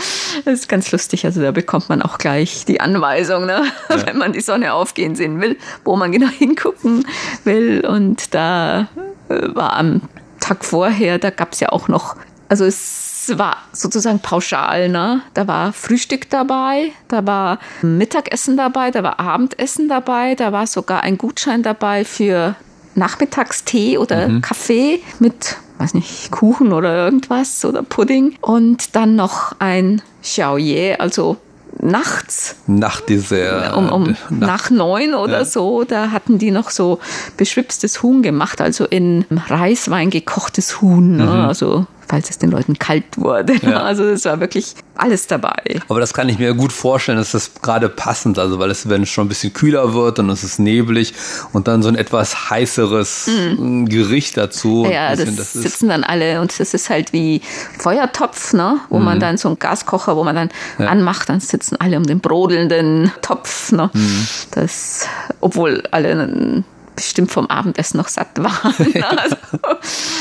Das 0.45 0.55
ist 0.55 0.69
ganz 0.69 0.91
lustig. 0.93 1.25
Also 1.25 1.41
da 1.43 1.51
bekommt 1.53 1.89
man 1.89 2.03
auch 2.03 2.19
gleich 2.19 2.65
die 2.65 2.81
Anweisung, 2.81 3.47
ne? 3.47 3.65
wenn 3.89 4.19
man 4.19 4.33
die 4.33 4.41
Sonne 4.41 4.73
aufgehen 4.75 5.15
sehen 5.17 5.41
will, 5.41 5.57
wo 5.85 5.97
man 5.97 6.13
genau 6.13 6.29
hingucken 6.29 7.07
will. 7.45 7.85
Und 7.87 8.35
da 8.35 8.89
äh, 9.29 9.55
war 9.55 9.75
am 9.75 10.03
Tag 10.41 10.65
vorher, 10.65 11.19
da 11.19 11.31
gab 11.31 11.53
es 11.53 11.61
ja 11.61 11.71
auch 11.71 11.89
noch, 11.89 12.17
also 12.49 12.65
es 12.65 13.16
war 13.39 13.57
sozusagen 13.73 14.21
pauschal, 14.21 14.89
ne? 14.89 15.21
Da 15.35 15.47
war 15.47 15.73
Frühstück 15.73 16.31
dabei, 16.31 16.93
da 17.09 17.27
war 17.27 17.59
Mittagessen 17.83 18.57
dabei, 18.57 18.91
da 18.91 19.03
war 19.03 19.21
Abendessen 19.21 19.89
dabei, 19.89 20.35
da 20.35 20.53
war 20.53 20.67
sogar 20.67 21.03
ein 21.03 21.19
Gutschein 21.19 21.63
dabei 21.63 22.05
für 22.05 22.55
Nachmittagstee 22.95 23.99
oder 23.99 24.41
Kaffee 24.41 25.01
mit, 25.19 25.57
weiß 25.79 25.95
nicht, 25.95 26.31
Kuchen 26.31 26.73
oder 26.73 26.95
irgendwas 27.05 27.65
oder 27.65 27.83
Pudding. 27.83 28.37
Und 28.41 28.97
dann 28.97 29.17
noch 29.17 29.55
ein 29.59 30.03
Xiaoye, 30.23 30.97
also 30.99 31.37
nachts 31.79 32.57
Nach 32.67 33.01
dieser. 33.03 33.77
um, 33.77 33.91
um 33.93 34.17
nach, 34.31 34.71
neun 34.71 35.15
oder 35.15 35.41
Ja. 35.41 35.45
so, 35.45 35.85
da 35.85 36.11
hatten 36.11 36.39
die 36.39 36.51
noch 36.51 36.71
so 36.71 36.99
beschwipstes 37.37 38.03
Huhn 38.03 38.23
gemacht, 38.23 38.61
also 38.63 38.87
in 38.87 39.27
Reiswein 39.49 40.09
gekochtes 40.11 40.81
Huhn, 40.81 41.17
ne? 41.17 41.47
also 41.49 41.87
falls 42.09 42.31
es 42.31 42.39
den 42.39 42.51
Leuten 42.51 42.79
kalt 42.79 43.05
wurde. 43.17 43.55
Mhm. 43.55 43.69
Ja. 43.71 43.83
Also 43.87 44.05
es 44.05 44.25
war 44.25 44.41
wirklich 44.41 44.75
alles 44.97 45.27
dabei. 45.27 45.81
Aber 45.89 46.01
das 46.01 46.13
kann 46.15 46.29
ich 46.29 46.39
mir 46.39 46.55
gut 46.55 46.73
vorstellen, 46.73 47.19
dass 47.19 47.33
das 47.33 47.53
gerade 47.63 47.89
passend, 47.89 48.39
also 48.39 48.59
weil 48.59 48.71
es, 48.71 48.89
wenn 48.89 49.03
es 49.03 49.09
schon 49.11 49.27
ein 49.27 49.29
bisschen 49.29 49.53
kühler 49.53 49.95
wird 49.95 50.19
und 50.19 50.29
es 50.31 50.43
ist 50.43 50.59
neblig 50.59 51.15
und 51.53 51.69
dann 51.69 51.83
so 51.83 51.89
ein 51.89 51.95
etwas 51.97 52.51
heißeres 52.51 53.29
äh, 53.29 53.85
Gericht 53.85 54.37
dazu. 54.37 54.85
Mhm. 54.87 54.93
Ja, 54.93 55.07
ein 55.09 55.17
das, 55.19 55.27
bisschen, 55.27 55.41
ist, 55.43 55.53
sitzen 55.73 55.89
dann 55.89 56.03
alle 56.05 56.41
und 56.41 56.59
das 56.59 56.75
ist 56.75 56.91
halt 56.91 57.13
wie 57.13 57.41
Feuertopf, 57.79 58.53
ne? 58.55 58.79
wo 58.89 58.99
Mhm. 58.99 59.05
man 59.05 59.21
dann 59.21 59.37
so 59.37 59.49
einen 59.49 59.59
Gaskocher, 59.59 60.17
wo 60.17 60.25
man 60.25 60.35
dann 60.37 60.51
anmacht, 60.79 61.29
dann 61.29 61.41
sitzen 61.41 61.77
alle 61.79 61.97
um 61.97 62.05
den 62.05 62.21
brodelnden 62.21 63.13
Topf. 63.23 63.73
Ne? 63.73 63.91
Mhm. 63.93 64.27
Das, 64.53 65.07
obwohl 65.41 65.83
alle 65.91 66.65
bestimmt 66.97 67.31
vom 67.31 67.47
Abendessen 67.47 67.99
noch 67.99 68.09
satt 68.09 68.29
waren. 68.37 68.75
also, 69.19 69.37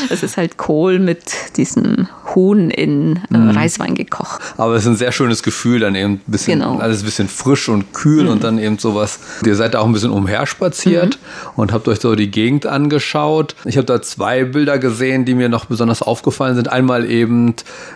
es 0.09 0.21
ist 0.23 0.37
halt 0.37 0.57
Kohl 0.57 0.99
mit 0.99 1.23
diesem 1.57 2.07
Huhn 2.35 2.69
in 2.69 3.17
äh, 3.33 3.37
Mhm. 3.37 3.49
Reiswein 3.51 3.95
gekocht. 3.95 4.41
aber 4.57 4.75
es 4.75 4.83
ist 4.83 4.87
ein 4.89 4.95
sehr 4.95 5.11
schönes 5.11 5.41
Gefühl, 5.43 5.79
dann 5.79 5.95
eben 5.95 6.13
ein 6.13 6.21
bisschen, 6.27 6.59
Genau. 6.59 6.77
alles 6.79 7.01
ein 7.01 7.05
bisschen 7.05 7.27
frisch 7.27 7.69
und 7.69 7.93
kühl 7.93 8.27
und 8.27 8.43
dann 8.43 8.59
eben 8.59 8.77
sowas. 8.77 9.19
Ihr 9.45 9.55
seid 9.55 9.73
da 9.73 9.79
auch 9.79 9.85
ein 9.85 9.93
bisschen 9.93 10.11
umherspaziert 10.11 11.17
und 11.55 11.71
habt 11.73 11.87
euch 11.87 11.99
so 11.99 12.15
die 12.15 12.29
Gegend 12.31 12.65
angeschaut. 12.65 13.55
Ich 13.65 13.77
habe 13.77 13.85
da 13.85 14.01
zwei 14.01 14.43
Bilder 14.43 14.77
gesehen, 14.79 15.25
die 15.25 15.33
mir 15.33 15.49
noch 15.49 15.65
besonders 15.65 16.01
aufgefallen 16.01 16.55
sind. 16.55 16.69
Einmal 16.69 17.09
eben, 17.09 17.55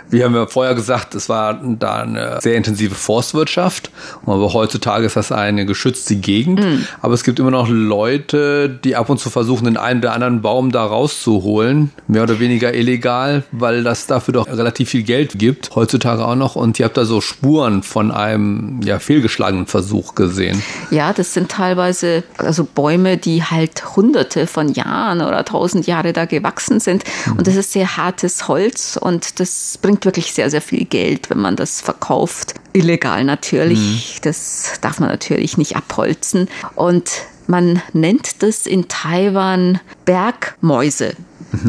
wie 0.09 0.23
haben 0.23 0.33
wir 0.33 0.47
vorher 0.47 0.75
gesagt, 0.75 1.15
es 1.15 1.29
war 1.29 1.59
da 1.63 2.01
eine 2.01 2.39
sehr 2.41 2.55
intensive 2.55 2.95
Forstwirtschaft, 2.95 3.91
aber 4.25 4.53
heutzutage 4.53 5.05
ist 5.05 5.15
das 5.15 5.31
eine 5.31 5.65
geschützte 5.65 6.15
Gegend. 6.15 6.61
Aber 7.01 7.13
es 7.13 7.23
gibt 7.23 7.39
immer 7.39 7.51
noch 7.51 7.67
Leute, 7.69 8.68
die 8.69 8.95
ab 8.95 9.09
und 9.09 9.19
zu 9.19 9.29
versuchen, 9.29 9.65
den 9.65 9.77
einen 9.77 9.99
oder 9.99 10.13
anderen 10.13 10.41
Baum 10.41 10.71
da 10.71 10.85
rauszuholen, 10.85 11.91
mehr 12.07 12.23
oder 12.23 12.39
weniger 12.39 12.73
illegal, 12.73 13.43
weil 13.51 13.83
das 13.83 14.07
dafür 14.07 14.33
doch 14.33 14.47
relativ 14.47 14.89
viel 14.89 15.03
Geld 15.03 15.37
gibt, 15.37 15.75
heutzutage 15.75 16.25
auch 16.25 16.35
noch. 16.35 16.55
Und 16.55 16.79
ihr 16.79 16.85
habt 16.85 16.97
da 16.97 17.05
so 17.05 17.21
Spuren 17.21 17.83
von 17.83 18.11
einem 18.11 18.81
ja, 18.83 18.99
fehlgeschlagenen 18.99 19.67
Versuch 19.67 20.15
gesehen. 20.15 20.61
Ja, 20.91 21.13
das 21.13 21.33
sind 21.33 21.49
teilweise 21.49 22.23
also 22.37 22.63
Bäume, 22.63 23.17
die 23.17 23.43
halt 23.43 23.95
hunderte 23.95 24.47
von 24.47 24.73
Jahren 24.73 25.21
oder 25.21 25.43
tausend 25.45 25.87
Jahre 25.87 26.13
da 26.13 26.25
gewachsen 26.25 26.79
sind. 26.79 27.03
Und 27.37 27.47
das 27.47 27.55
ist 27.55 27.71
sehr 27.71 27.97
hartes 27.97 28.47
Holz 28.47 28.97
und 28.99 29.39
das 29.39 29.77
bringt 29.81 30.05
wirklich 30.05 30.33
sehr, 30.33 30.49
sehr 30.49 30.61
viel 30.61 30.85
Geld, 30.85 31.29
wenn 31.29 31.39
man 31.39 31.55
das 31.55 31.81
verkauft. 31.81 32.55
Illegal 32.73 33.23
natürlich. 33.23 34.19
Das 34.21 34.79
darf 34.81 34.99
man 34.99 35.09
natürlich 35.09 35.57
nicht 35.57 35.75
abholzen. 35.75 36.47
Und 36.75 37.11
man 37.49 37.81
nennt 37.93 38.43
das 38.43 38.65
in 38.65 38.87
Taiwan 38.87 39.79
Bergmäuse. 40.05 41.15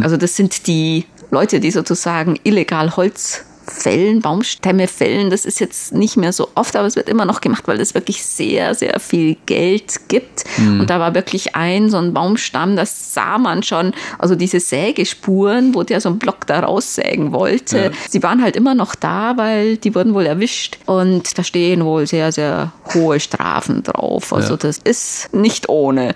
Also 0.02 0.16
das 0.16 0.36
sind 0.36 0.66
die 0.66 1.06
Leute, 1.30 1.58
die 1.58 1.70
sozusagen 1.70 2.38
illegal 2.44 2.96
Holz 2.96 3.44
fällen, 3.70 4.20
Baumstämme 4.20 4.88
fällen. 4.88 5.30
Das 5.30 5.44
ist 5.44 5.60
jetzt 5.60 5.92
nicht 5.94 6.16
mehr 6.16 6.32
so 6.32 6.48
oft, 6.54 6.76
aber 6.76 6.86
es 6.86 6.96
wird 6.96 7.08
immer 7.08 7.24
noch 7.24 7.40
gemacht, 7.40 7.66
weil 7.66 7.80
es 7.80 7.94
wirklich 7.94 8.22
sehr, 8.24 8.74
sehr 8.74 9.00
viel 9.00 9.36
Geld 9.46 10.08
gibt. 10.08 10.44
Und 10.58 10.88
da 10.90 11.00
war 11.00 11.14
wirklich 11.14 11.54
ein 11.54 11.88
so 11.88 11.96
ein 11.98 12.12
Baumstamm, 12.12 12.76
das 12.76 13.14
sah 13.14 13.38
man 13.38 13.62
schon, 13.62 13.92
also 14.18 14.34
diese 14.34 14.60
Sägespuren, 14.60 15.74
wo 15.74 15.82
der 15.82 16.00
so 16.00 16.08
einen 16.08 16.18
Block 16.18 16.46
da 16.46 16.60
raussägen 16.60 17.32
wollte. 17.32 17.78
Ja. 17.78 17.90
Sie 18.08 18.22
waren 18.22 18.42
halt 18.42 18.56
immer 18.56 18.74
noch 18.74 18.94
da, 18.94 19.36
weil 19.36 19.76
die 19.76 19.94
wurden 19.94 20.14
wohl 20.14 20.26
erwischt. 20.26 20.78
Und 20.86 21.38
da 21.38 21.44
stehen 21.44 21.84
wohl 21.84 22.06
sehr, 22.06 22.32
sehr 22.32 22.72
hohe 22.94 23.20
Strafen 23.20 23.82
drauf. 23.82 24.32
Also 24.32 24.54
Ja. 24.54 24.56
das 24.58 24.78
ist 24.78 25.32
nicht 25.32 25.68
ohne. 25.68 26.14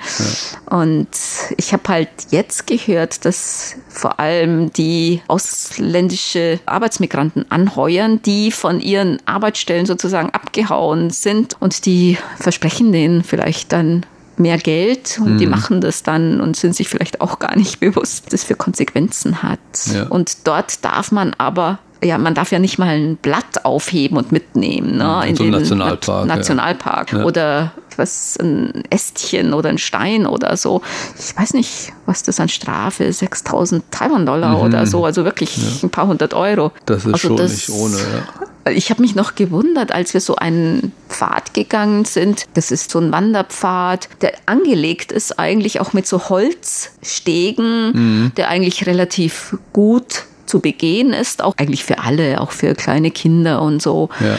Und 0.67 1.09
ich 1.57 1.73
habe 1.73 1.89
halt 1.89 2.09
jetzt 2.31 2.67
gehört, 2.67 3.25
dass 3.25 3.77
vor 3.89 4.19
allem 4.19 4.73
die 4.73 5.23
ausländische 5.29 6.61
Arbeitsmigranten 6.67 7.44
anheuern, 7.51 8.21
die 8.23 8.51
von 8.51 8.81
ihren 8.81 9.19
Arbeitsstellen 9.27 9.87
sozusagen 9.87 10.31
abgehauen 10.31 11.11
sind 11.11 11.57
und 11.61 11.87
die 11.87 12.19
versprechen 12.39 12.93
denen 12.93 13.23
vielleicht 13.23 13.73
dann 13.73 14.07
mehr 14.37 14.59
Geld 14.59 15.21
und 15.23 15.39
die 15.39 15.47
machen 15.47 15.81
das 15.81 16.03
dann 16.03 16.41
und 16.41 16.57
sind 16.57 16.75
sich 16.75 16.89
vielleicht 16.89 17.21
auch 17.21 17.39
gar 17.39 17.57
nicht 17.57 17.79
bewusst, 17.81 18.25
was 18.25 18.31
das 18.31 18.45
für 18.45 18.57
Konsequenzen 18.57 19.43
hat. 19.43 19.61
Ja. 19.93 20.09
Und 20.09 20.47
dort 20.47 20.85
darf 20.85 21.13
man 21.13 21.35
aber 21.39 21.79
ja, 22.05 22.19
man 22.19 22.35
darf 22.35 22.53
ja 22.53 22.59
nicht 22.59 22.79
mal 22.79 22.89
ein 22.89 23.17
Blatt 23.17 23.65
aufheben 23.65 24.17
und 24.17 24.33
mitnehmen. 24.33 24.99
Ne, 24.99 25.23
in 25.27 25.37
so 25.37 25.43
einem 25.45 25.53
Nationalpark, 25.53 26.29
ja. 26.29 26.37
Nationalpark. 26.37 27.13
Ja. 27.13 27.25
Oder 27.25 27.73
was, 27.97 28.37
ein 28.41 28.83
Ästchen 28.91 29.55
oder 29.55 29.69
ein 29.69 29.79
Stein 29.79 30.27
oder 30.27 30.57
so. 30.57 30.83
Ich 31.19 31.37
weiß 31.37 31.55
nicht, 31.55 31.93
was 32.07 32.23
das 32.23 32.41
an 32.41 32.49
Strafe 32.49 33.05
ist, 33.05 33.21
6000 33.21 33.85
Taiwan-Dollar 33.91 34.61
oder 34.63 34.87
so. 34.87 35.05
Also 35.05 35.25
wirklich 35.25 35.83
ein 35.83 35.91
paar 35.91 36.07
hundert 36.07 36.35
Euro. 36.35 36.69
Mhm. 36.69 36.73
Das 36.87 36.99
ist 36.99 37.07
also 37.07 37.19
schon 37.29 37.37
das 37.37 37.53
nicht 37.53 37.71
ohne. 37.71 37.97
Ja. 38.67 38.73
ich 38.73 38.91
habe 38.91 39.01
mich 39.01 39.15
noch 39.15 39.35
gewundert, 39.35 39.93
als 39.93 40.13
wir 40.15 40.21
so 40.21 40.37
einen 40.37 40.93
Pfad 41.09 41.55
gegangen 41.55 42.05
sind. 42.05 42.45
Das 42.55 42.71
ist 42.71 42.91
so 42.91 42.99
ein 42.99 43.13
Wanderpfad, 43.13 44.09
der 44.21 44.33
angelegt 44.47 45.13
ist 45.13 45.39
eigentlich 45.39 45.81
auch 45.81 45.93
mit 45.93 46.07
so 46.07 46.29
Holzstegen, 46.29 47.93
mhm. 47.93 48.33
der 48.37 48.49
eigentlich 48.49 48.87
relativ 48.87 49.57
gut 49.73 50.25
zu 50.55 50.61
begehen 50.61 51.13
ist, 51.13 51.43
auch 51.43 51.55
eigentlich 51.57 51.83
für 51.83 51.99
alle, 51.99 52.41
auch 52.41 52.53
für 52.53 52.75
kleine 52.75 53.11
Kinder 53.11 53.61
und 53.61 53.83
so. 53.83 54.09
Ja. 54.21 54.39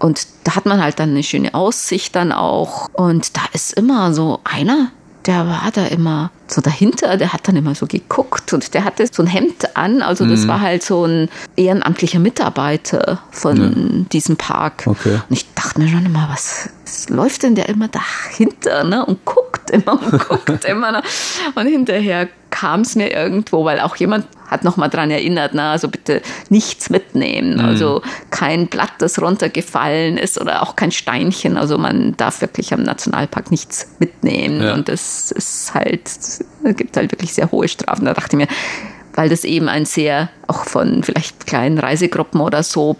Und 0.00 0.26
da 0.42 0.56
hat 0.56 0.66
man 0.66 0.82
halt 0.82 0.98
dann 0.98 1.10
eine 1.10 1.22
schöne 1.22 1.54
Aussicht 1.54 2.16
dann 2.16 2.32
auch. 2.32 2.90
Und 2.94 3.36
da 3.36 3.42
ist 3.52 3.72
immer 3.74 4.12
so 4.12 4.40
einer, 4.42 4.90
der 5.24 5.46
war 5.46 5.70
da 5.72 5.86
immer 5.86 6.32
so 6.48 6.60
dahinter, 6.60 7.16
der 7.16 7.32
hat 7.32 7.46
dann 7.46 7.54
immer 7.54 7.76
so 7.76 7.86
geguckt 7.86 8.52
und 8.52 8.74
der 8.74 8.84
hatte 8.84 9.06
so 9.06 9.22
ein 9.22 9.28
Hemd 9.28 9.76
an. 9.76 10.02
Also 10.02 10.26
das 10.26 10.40
mhm. 10.40 10.48
war 10.48 10.60
halt 10.60 10.82
so 10.82 11.04
ein 11.04 11.28
ehrenamtlicher 11.54 12.18
Mitarbeiter 12.18 13.20
von 13.30 13.56
ja. 13.56 14.04
diesem 14.12 14.36
Park. 14.36 14.82
Okay. 14.86 15.20
Und 15.28 15.36
ich 15.36 15.46
dachte 15.54 15.80
mir 15.80 15.86
schon 15.86 16.04
immer, 16.04 16.28
was, 16.28 16.70
was 16.84 17.08
läuft 17.08 17.44
denn 17.44 17.54
der 17.54 17.68
immer 17.68 17.86
dahinter 17.86 18.82
ne? 18.82 19.06
und 19.06 19.24
guckt 19.24 19.70
immer 19.70 19.92
und 19.92 20.28
guckt 20.28 20.64
immer. 20.64 20.90
Ne? 20.90 21.02
Und 21.54 21.68
hinterher 21.68 22.26
kam 22.62 22.82
es 22.82 22.94
mir 22.94 23.10
irgendwo, 23.10 23.64
weil 23.64 23.80
auch 23.80 23.96
jemand 23.96 24.24
hat 24.46 24.62
nochmal 24.62 24.88
dran 24.88 25.10
erinnert, 25.10 25.50
na, 25.52 25.72
also 25.72 25.88
bitte 25.88 26.22
nichts 26.48 26.90
mitnehmen. 26.90 27.54
Mhm. 27.54 27.64
Also 27.64 28.02
kein 28.30 28.68
Blatt, 28.68 28.92
das 29.00 29.20
runtergefallen 29.20 30.16
ist 30.16 30.40
oder 30.40 30.62
auch 30.62 30.76
kein 30.76 30.92
Steinchen. 30.92 31.56
Also 31.56 31.76
man 31.76 32.16
darf 32.16 32.40
wirklich 32.40 32.72
am 32.72 32.84
Nationalpark 32.84 33.50
nichts 33.50 33.88
mitnehmen. 33.98 34.62
Ja. 34.62 34.74
Und 34.74 34.88
das 34.88 35.32
ist 35.32 35.74
halt, 35.74 36.06
es 36.06 36.44
gibt 36.76 36.96
halt 36.96 37.10
wirklich 37.10 37.34
sehr 37.34 37.50
hohe 37.50 37.66
Strafen. 37.66 38.04
Da 38.04 38.14
dachte 38.14 38.36
ich 38.36 38.46
mir, 38.46 38.54
weil 39.14 39.28
das 39.28 39.42
eben 39.42 39.68
ein 39.68 39.84
sehr, 39.84 40.30
auch 40.46 40.64
von 40.64 41.02
vielleicht 41.02 41.48
kleinen 41.48 41.78
Reisegruppen 41.78 42.40
oder 42.40 42.62
so 42.62 42.96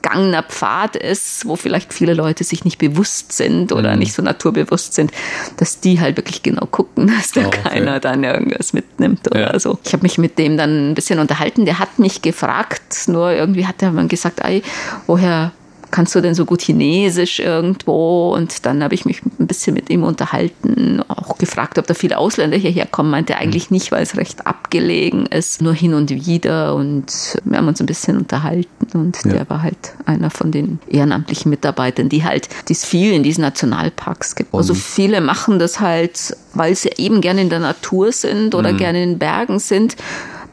begangener 0.00 0.42
Pfad 0.42 0.96
ist, 0.96 1.46
wo 1.46 1.56
vielleicht 1.56 1.92
viele 1.92 2.14
Leute 2.14 2.44
sich 2.44 2.64
nicht 2.64 2.78
bewusst 2.78 3.32
sind 3.32 3.72
oder 3.72 3.92
mhm. 3.92 3.98
nicht 3.98 4.12
so 4.12 4.22
naturbewusst 4.22 4.94
sind, 4.94 5.12
dass 5.56 5.80
die 5.80 6.00
halt 6.00 6.16
wirklich 6.16 6.42
genau 6.42 6.66
gucken, 6.66 7.06
dass 7.18 7.32
da 7.32 7.42
oh, 7.42 7.46
okay. 7.46 7.60
keiner 7.62 8.00
dann 8.00 8.24
irgendwas 8.24 8.72
mitnimmt 8.72 9.30
oder 9.30 9.52
ja. 9.52 9.58
so. 9.58 9.78
Ich 9.84 9.92
habe 9.92 10.02
mich 10.02 10.18
mit 10.18 10.38
dem 10.38 10.56
dann 10.56 10.90
ein 10.90 10.94
bisschen 10.94 11.18
unterhalten. 11.18 11.64
Der 11.64 11.78
hat 11.78 11.98
mich 11.98 12.22
gefragt, 12.22 13.08
nur 13.08 13.32
irgendwie 13.32 13.66
hat 13.66 13.82
er 13.82 13.90
gesagt, 14.04 14.40
ey, 14.40 14.62
woher 15.06 15.52
kannst 15.90 16.14
du 16.14 16.20
denn 16.20 16.34
so 16.34 16.44
gut 16.44 16.62
Chinesisch 16.62 17.40
irgendwo? 17.40 18.32
Und 18.34 18.66
dann 18.66 18.82
habe 18.82 18.94
ich 18.94 19.04
mich 19.04 19.22
ein 19.38 19.46
bisschen 19.46 19.74
mit 19.74 19.90
ihm 19.90 20.02
unterhalten, 20.02 21.02
auch 21.08 21.38
gefragt, 21.38 21.78
ob 21.78 21.86
da 21.86 21.94
viele 21.94 22.18
Ausländer 22.18 22.56
hierher 22.56 22.86
kommen. 22.86 23.10
Meinte 23.10 23.36
eigentlich 23.36 23.70
nicht, 23.70 23.92
weil 23.92 24.02
es 24.02 24.16
recht 24.16 24.46
abgelegen 24.46 25.26
ist, 25.26 25.62
nur 25.62 25.74
hin 25.74 25.94
und 25.94 26.10
wieder. 26.10 26.74
Und 26.74 27.38
wir 27.44 27.58
haben 27.58 27.68
uns 27.68 27.80
ein 27.80 27.86
bisschen 27.86 28.16
unterhalten 28.16 28.86
und 28.94 29.18
ja. 29.24 29.32
der 29.32 29.50
war 29.50 29.62
halt 29.62 29.94
einer 30.06 30.30
von 30.30 30.50
den 30.50 30.78
ehrenamtlichen 30.88 31.50
Mitarbeitern, 31.50 32.08
die 32.08 32.24
halt 32.24 32.48
dies 32.68 32.84
viel 32.84 33.12
in 33.12 33.22
diesen 33.22 33.42
Nationalparks 33.42 34.34
gibt. 34.34 34.54
Also 34.54 34.74
viele 34.74 35.20
machen 35.20 35.58
das 35.58 35.80
halt, 35.80 36.36
weil 36.54 36.74
sie 36.74 36.90
eben 36.96 37.20
gerne 37.20 37.42
in 37.42 37.50
der 37.50 37.60
Natur 37.60 38.12
sind 38.12 38.54
oder 38.54 38.72
mhm. 38.72 38.76
gerne 38.78 39.02
in 39.02 39.18
Bergen 39.18 39.58
sind 39.58 39.96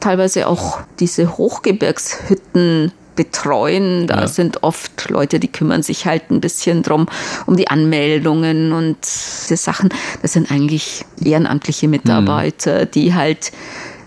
teilweise 0.00 0.46
auch 0.46 0.80
diese 1.00 1.36
Hochgebirgshütten 1.36 2.92
betreuen. 3.18 4.06
Da 4.06 4.20
ja. 4.20 4.28
sind 4.28 4.62
oft 4.62 5.10
Leute, 5.10 5.40
die 5.40 5.48
kümmern 5.48 5.82
sich 5.82 6.06
halt 6.06 6.30
ein 6.30 6.40
bisschen 6.40 6.84
drum, 6.84 7.06
um 7.46 7.56
die 7.56 7.66
Anmeldungen 7.66 8.72
und 8.72 8.96
diese 9.02 9.56
Sachen. 9.56 9.88
Das 10.22 10.32
sind 10.32 10.52
eigentlich 10.52 11.04
ehrenamtliche 11.22 11.88
Mitarbeiter, 11.88 12.82
mhm. 12.82 12.90
die 12.92 13.14
halt 13.14 13.50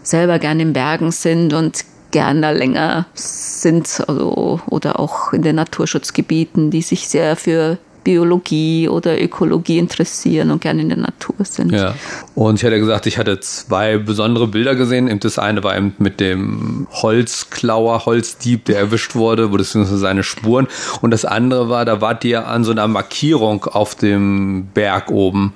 selber 0.01 0.39
gerne 0.39 0.61
in 0.61 0.71
Bergen 0.73 1.11
sind 1.11 1.53
und 1.53 1.83
gerne 2.11 2.53
länger 2.53 3.05
sind 3.13 4.01
also, 4.07 4.61
oder 4.69 4.99
auch 4.99 5.33
in 5.33 5.41
den 5.41 5.57
Naturschutzgebieten, 5.57 6.71
die 6.71 6.81
sich 6.81 7.09
sehr 7.09 7.35
für 7.35 7.77
Biologie 8.03 8.89
oder 8.89 9.21
Ökologie 9.21 9.77
interessieren 9.77 10.51
und 10.51 10.61
gerne 10.61 10.81
in 10.81 10.89
der 10.89 10.97
Natur 10.97 11.35
sind. 11.43 11.71
Ja. 11.71 11.93
Und 12.35 12.59
ich 12.59 12.65
hatte 12.65 12.79
gesagt, 12.79 13.05
ich 13.05 13.17
hatte 13.17 13.39
zwei 13.39 13.97
besondere 13.97 14.47
Bilder 14.47 14.75
gesehen. 14.75 15.19
Das 15.19 15.37
eine 15.37 15.63
war 15.63 15.75
mit 15.99 16.19
dem 16.19 16.87
Holzklauer, 16.91 18.05
Holzdieb, 18.05 18.65
der 18.65 18.79
erwischt 18.79 19.15
wurde, 19.15 19.49
beziehungsweise 19.49 19.97
seine 19.97 20.23
Spuren. 20.23 20.67
Und 21.01 21.11
das 21.11 21.25
andere 21.25 21.69
war, 21.69 21.85
da 21.85 22.01
wart 22.01 22.23
ihr 22.25 22.47
an 22.47 22.63
so 22.63 22.71
einer 22.71 22.87
Markierung 22.87 23.65
auf 23.65 23.95
dem 23.95 24.67
Berg 24.73 25.11
oben. 25.11 25.53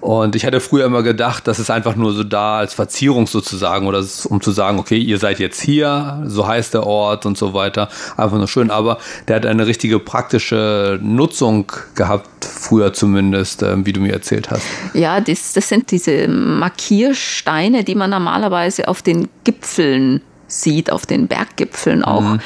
Und 0.00 0.34
ich 0.34 0.44
hatte 0.44 0.60
früher 0.60 0.86
immer 0.86 1.02
gedacht, 1.02 1.46
das 1.46 1.58
ist 1.58 1.70
einfach 1.70 1.94
nur 1.94 2.12
so 2.12 2.24
da 2.24 2.58
als 2.58 2.74
Verzierung 2.74 3.26
sozusagen 3.26 3.86
oder 3.86 4.04
um 4.28 4.40
zu 4.40 4.50
sagen, 4.50 4.78
okay, 4.78 4.98
ihr 4.98 5.18
seid 5.18 5.38
jetzt 5.38 5.60
hier, 5.60 6.22
so 6.26 6.46
heißt 6.46 6.74
der 6.74 6.86
Ort 6.86 7.26
und 7.26 7.38
so 7.38 7.54
weiter. 7.54 7.88
Einfach 8.16 8.38
nur 8.38 8.48
schön. 8.48 8.70
Aber 8.70 8.98
der 9.28 9.36
hat 9.36 9.46
eine 9.46 9.66
richtige 9.66 9.98
praktische 9.98 10.98
Nutzung 11.02 11.70
gehabt, 11.94 12.44
früher 12.44 12.92
zumindest, 12.92 13.62
äh, 13.62 13.84
wie 13.84 13.92
du 13.92 14.00
mir 14.00 14.12
erzählt 14.12 14.50
hast. 14.50 14.66
Ja, 14.94 15.20
das, 15.20 15.52
das 15.52 15.68
sind 15.68 15.90
diese 15.90 16.28
Markiersteine, 16.28 17.84
die 17.84 17.94
man 17.94 18.10
normalerweise 18.10 18.88
auf 18.88 19.02
den 19.02 19.28
Gipfeln 19.44 20.20
sieht, 20.46 20.92
auf 20.92 21.06
den 21.06 21.28
Berggipfeln 21.28 22.04
auch. 22.04 22.20
Mhm. 22.20 22.40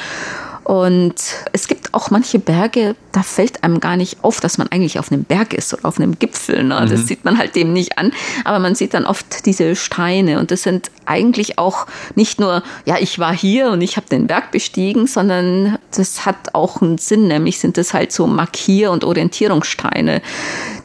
Und 0.63 1.15
es 1.53 1.67
gibt 1.67 1.76
auch 1.97 2.11
manche 2.11 2.37
Berge, 2.37 2.95
da 3.11 3.23
fällt 3.23 3.63
einem 3.63 3.79
gar 3.79 3.97
nicht 3.97 4.23
auf, 4.23 4.39
dass 4.39 4.59
man 4.59 4.67
eigentlich 4.67 4.99
auf 4.99 5.11
einem 5.11 5.23
Berg 5.23 5.55
ist 5.55 5.73
oder 5.73 5.85
auf 5.85 5.97
einem 5.99 6.19
Gipfel. 6.19 6.63
Ne? 6.63 6.85
Das 6.87 7.01
mhm. 7.01 7.07
sieht 7.07 7.25
man 7.25 7.39
halt 7.39 7.55
dem 7.55 7.73
nicht 7.73 7.97
an. 7.97 8.13
Aber 8.43 8.59
man 8.59 8.75
sieht 8.75 8.93
dann 8.93 9.07
oft 9.07 9.47
diese 9.47 9.75
Steine. 9.75 10.39
Und 10.39 10.51
das 10.51 10.61
sind 10.61 10.91
eigentlich 11.05 11.57
auch 11.57 11.87
nicht 12.13 12.39
nur, 12.39 12.61
ja, 12.85 12.97
ich 12.99 13.17
war 13.17 13.35
hier 13.35 13.71
und 13.71 13.81
ich 13.81 13.97
habe 13.97 14.07
den 14.07 14.27
Berg 14.27 14.51
bestiegen, 14.51 15.07
sondern 15.07 15.79
das 15.95 16.27
hat 16.27 16.53
auch 16.53 16.83
einen 16.83 16.99
Sinn. 16.99 17.27
Nämlich 17.27 17.57
sind 17.57 17.77
das 17.77 17.95
halt 17.95 18.11
so 18.11 18.27
Markier- 18.27 18.91
und 18.91 19.03
Orientierungssteine 19.03 20.21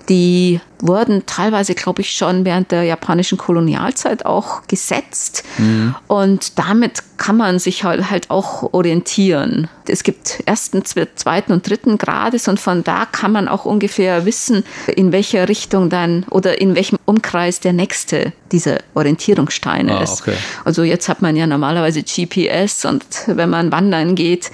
die 0.09 0.61
wurden 0.81 1.25
teilweise, 1.27 1.75
glaube 1.75 2.03
ich, 2.03 2.13
schon 2.13 2.45
während 2.45 2.73
der 2.73 2.83
japanischen 2.83 3.39
Kolonialzeit 3.39 4.27
auch 4.27 4.67
gesetzt. 4.67 5.45
Mhm. 5.59 5.95
Und 6.09 6.59
damit 6.59 7.03
kann 7.19 7.37
man 7.37 7.61
sich 7.61 7.85
halt, 7.85 8.11
halt 8.11 8.31
auch 8.31 8.73
orientieren. 8.73 9.69
Es 9.87 10.03
gibt 10.03 10.43
ersten, 10.45 10.85
zweiten 10.85 11.53
und 11.53 11.69
dritten 11.69 11.99
Grades 11.99 12.49
und 12.49 12.59
von 12.59 12.83
da 12.83 13.07
kann 13.07 13.31
man 13.31 13.47
auch 13.47 13.65
ungefähr 13.65 14.27
wissen, 14.27 14.65
in 14.89 15.13
welcher 15.13 15.49
Richtung 15.49 15.89
dann 15.89 16.25
oder 16.31 16.61
in 16.61 16.75
welchem 16.75 16.99
Umkreis 17.05 17.61
der 17.61 17.73
nächste 17.73 18.33
dieser 18.51 18.79
Orientierungssteine 18.95 19.99
ah, 19.99 20.03
ist. 20.03 20.23
Okay. 20.23 20.35
Also 20.65 20.83
jetzt 20.83 21.09
hat 21.09 21.23
man 21.23 21.37
ja 21.37 21.47
normalerweise 21.47 22.03
GPS 22.03 22.85
und 22.85 23.05
wenn 23.27 23.51
man 23.51 23.71
wandern 23.71 24.17
geht, 24.17 24.51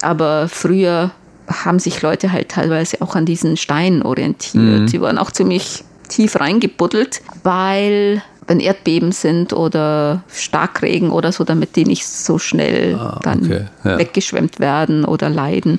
aber 0.00 0.48
früher 0.48 1.10
haben 1.52 1.78
sich 1.78 2.02
Leute 2.02 2.32
halt 2.32 2.50
teilweise 2.50 3.00
auch 3.02 3.14
an 3.14 3.26
diesen 3.26 3.56
Steinen 3.56 4.02
orientiert. 4.02 4.80
Mhm. 4.80 4.88
Sie 4.88 5.00
waren 5.00 5.18
auch 5.18 5.30
ziemlich 5.30 5.84
tief 6.08 6.38
reingebuddelt, 6.38 7.22
weil 7.42 8.22
wenn 8.46 8.60
Erdbeben 8.60 9.12
sind 9.12 9.52
oder 9.52 10.24
Starkregen 10.32 11.10
oder 11.10 11.32
so, 11.32 11.44
damit 11.44 11.76
die 11.76 11.84
nicht 11.84 12.06
so 12.06 12.38
schnell 12.38 12.96
ah, 12.96 13.20
dann 13.22 13.44
okay, 13.44 13.66
ja. 13.84 13.98
weggeschwemmt 13.98 14.58
werden 14.58 15.04
oder 15.04 15.30
leiden. 15.30 15.78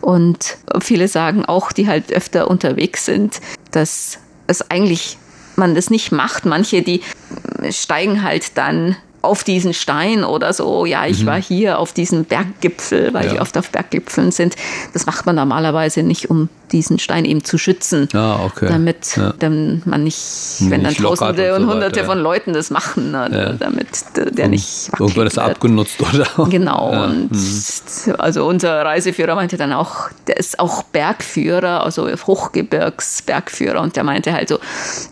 Und 0.00 0.58
viele 0.80 1.08
sagen 1.08 1.44
auch, 1.44 1.72
die 1.72 1.88
halt 1.88 2.12
öfter 2.12 2.48
unterwegs 2.48 3.06
sind, 3.06 3.40
dass 3.70 4.18
es 4.46 4.70
eigentlich 4.70 5.18
man 5.56 5.74
das 5.74 5.90
nicht 5.90 6.12
macht. 6.12 6.44
Manche, 6.44 6.82
die 6.82 7.02
steigen 7.70 8.22
halt 8.22 8.56
dann 8.56 8.96
auf 9.22 9.44
diesen 9.44 9.72
Stein 9.72 10.24
oder 10.24 10.52
so, 10.52 10.84
ja, 10.84 11.06
ich 11.06 11.22
mhm. 11.22 11.26
war 11.26 11.40
hier 11.40 11.78
auf 11.78 11.92
diesem 11.92 12.24
Berggipfel, 12.24 13.14
weil 13.14 13.26
ja. 13.26 13.32
die 13.34 13.40
oft 13.40 13.56
auf 13.56 13.70
Berggipfeln 13.70 14.32
sind. 14.32 14.56
Das 14.92 15.06
macht 15.06 15.26
man 15.26 15.36
normalerweise 15.36 16.02
nicht, 16.02 16.28
um 16.28 16.48
diesen 16.72 16.98
Stein 16.98 17.24
eben 17.24 17.44
zu 17.44 17.58
schützen. 17.58 18.08
Ah, 18.14 18.44
okay. 18.44 18.66
Damit 18.68 19.16
ja. 19.16 19.32
dann 19.38 19.82
man 19.84 20.02
nicht, 20.04 20.56
wenn 20.60 20.82
dann 20.82 20.94
Tausende 20.94 21.54
und, 21.54 21.62
so 21.62 21.68
Hunderte 21.68 21.96
weiter, 21.96 22.06
von 22.06 22.18
Leuten 22.18 22.52
das 22.52 22.70
machen, 22.70 23.12
ne, 23.12 23.28
ja. 23.32 23.52
damit 23.52 23.88
der 24.16 24.48
nicht 24.48 24.90
Irgendwann 24.98 25.26
ist 25.26 25.38
abgenutzt, 25.38 26.00
oder? 26.14 26.48
Genau. 26.48 27.04
Und 27.04 27.30
hm. 27.30 28.16
also 28.18 28.46
unser 28.46 28.84
Reiseführer 28.84 29.34
meinte 29.34 29.56
dann 29.56 29.72
auch, 29.72 30.08
der 30.26 30.38
ist 30.38 30.58
auch 30.58 30.82
Bergführer, 30.82 31.84
also 31.84 32.08
Hochgebirgsbergführer 32.08 33.80
und 33.80 33.94
der 33.94 34.04
meinte 34.04 34.32
halt 34.32 34.48
so, 34.48 34.58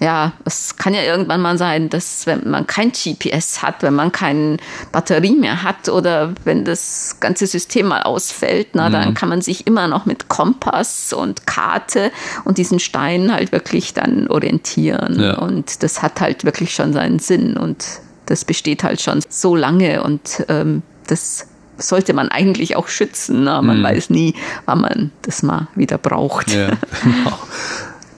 ja, 0.00 0.32
es 0.44 0.76
kann 0.76 0.94
ja 0.94 1.02
irgendwann 1.02 1.42
mal 1.42 1.58
sein, 1.58 1.90
dass 1.90 2.26
wenn 2.26 2.48
man 2.48 2.66
kein 2.66 2.90
GPS 2.90 3.62
hat, 3.62 3.82
wenn 3.82 3.94
man 3.94 3.99
keine 4.08 4.56
Batterie 4.92 5.36
mehr 5.36 5.62
hat 5.62 5.88
oder 5.88 6.32
wenn 6.44 6.64
das 6.64 7.18
ganze 7.20 7.46
System 7.46 7.86
mal 7.86 8.02
ausfällt, 8.02 8.68
na, 8.72 8.88
mhm. 8.88 8.92
dann 8.92 9.14
kann 9.14 9.28
man 9.28 9.42
sich 9.42 9.66
immer 9.66 9.86
noch 9.86 10.06
mit 10.06 10.28
Kompass 10.28 11.12
und 11.12 11.46
Karte 11.46 12.10
und 12.44 12.58
diesen 12.58 12.78
Stein 12.80 13.32
halt 13.32 13.52
wirklich 13.52 13.94
dann 13.94 14.28
orientieren. 14.28 15.20
Ja. 15.20 15.38
Und 15.38 15.82
das 15.82 16.02
hat 16.02 16.20
halt 16.20 16.44
wirklich 16.44 16.74
schon 16.74 16.92
seinen 16.92 17.18
Sinn 17.18 17.56
und 17.56 17.84
das 18.26 18.44
besteht 18.44 18.84
halt 18.84 19.00
schon 19.00 19.20
so 19.28 19.56
lange 19.56 20.02
und 20.02 20.44
ähm, 20.48 20.82
das 21.06 21.46
sollte 21.76 22.12
man 22.12 22.28
eigentlich 22.28 22.76
auch 22.76 22.88
schützen. 22.88 23.44
Ne? 23.44 23.60
Man 23.62 23.78
mhm. 23.78 23.82
weiß 23.82 24.10
nie, 24.10 24.34
wann 24.66 24.80
man 24.80 25.10
das 25.22 25.42
mal 25.42 25.68
wieder 25.74 25.98
braucht. 25.98 26.52
Ja, 26.52 26.68
genau. 27.02 27.38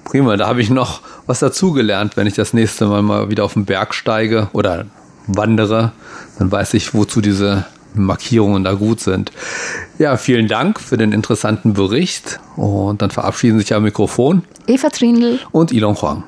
Prima, 0.05 0.37
da 0.37 0.47
habe 0.47 0.61
ich 0.61 0.69
noch 0.69 1.01
was 1.27 1.39
dazugelernt, 1.39 2.17
wenn 2.17 2.27
ich 2.27 2.35
das 2.35 2.53
nächste 2.53 2.87
Mal 2.87 3.03
mal 3.03 3.31
wieder 3.31 3.45
auf 3.45 3.55
den 3.55 3.65
Berg 3.65 3.95
steige 3.95 4.49
oder 4.53 4.87
wandere, 5.27 5.93
dann 6.39 6.51
weiß 6.51 6.75
ich, 6.75 6.95
wozu 6.95 7.21
diese 7.21 7.67
Markierungen 7.95 8.65
da 8.65 8.75
gut 8.75 9.01
sind. 9.01 9.33
Ja, 9.99 10.17
vielen 10.17 10.49
Dank 10.49 10.81
für 10.81 10.97
den 10.97 11.13
interessanten 11.13 11.75
Bericht 11.75 12.41
und 12.57 13.03
dann 13.03 13.11
verabschieden 13.11 13.59
sich 13.59 13.75
am 13.75 13.83
Mikrofon 13.83 14.45
Eva 14.67 14.89
Trindl 14.89 15.41
und 15.53 15.73
Ilon 15.73 16.01
Huang. 16.01 16.25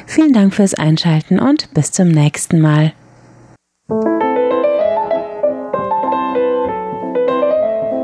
Vielen 0.05 0.33
Dank 0.33 0.53
fürs 0.53 0.73
Einschalten 0.73 1.39
und 1.39 1.73
bis 1.73 1.93
zum 1.93 2.09
nächsten 2.09 2.59
Mal. 2.59 2.91
Música 3.87 4.34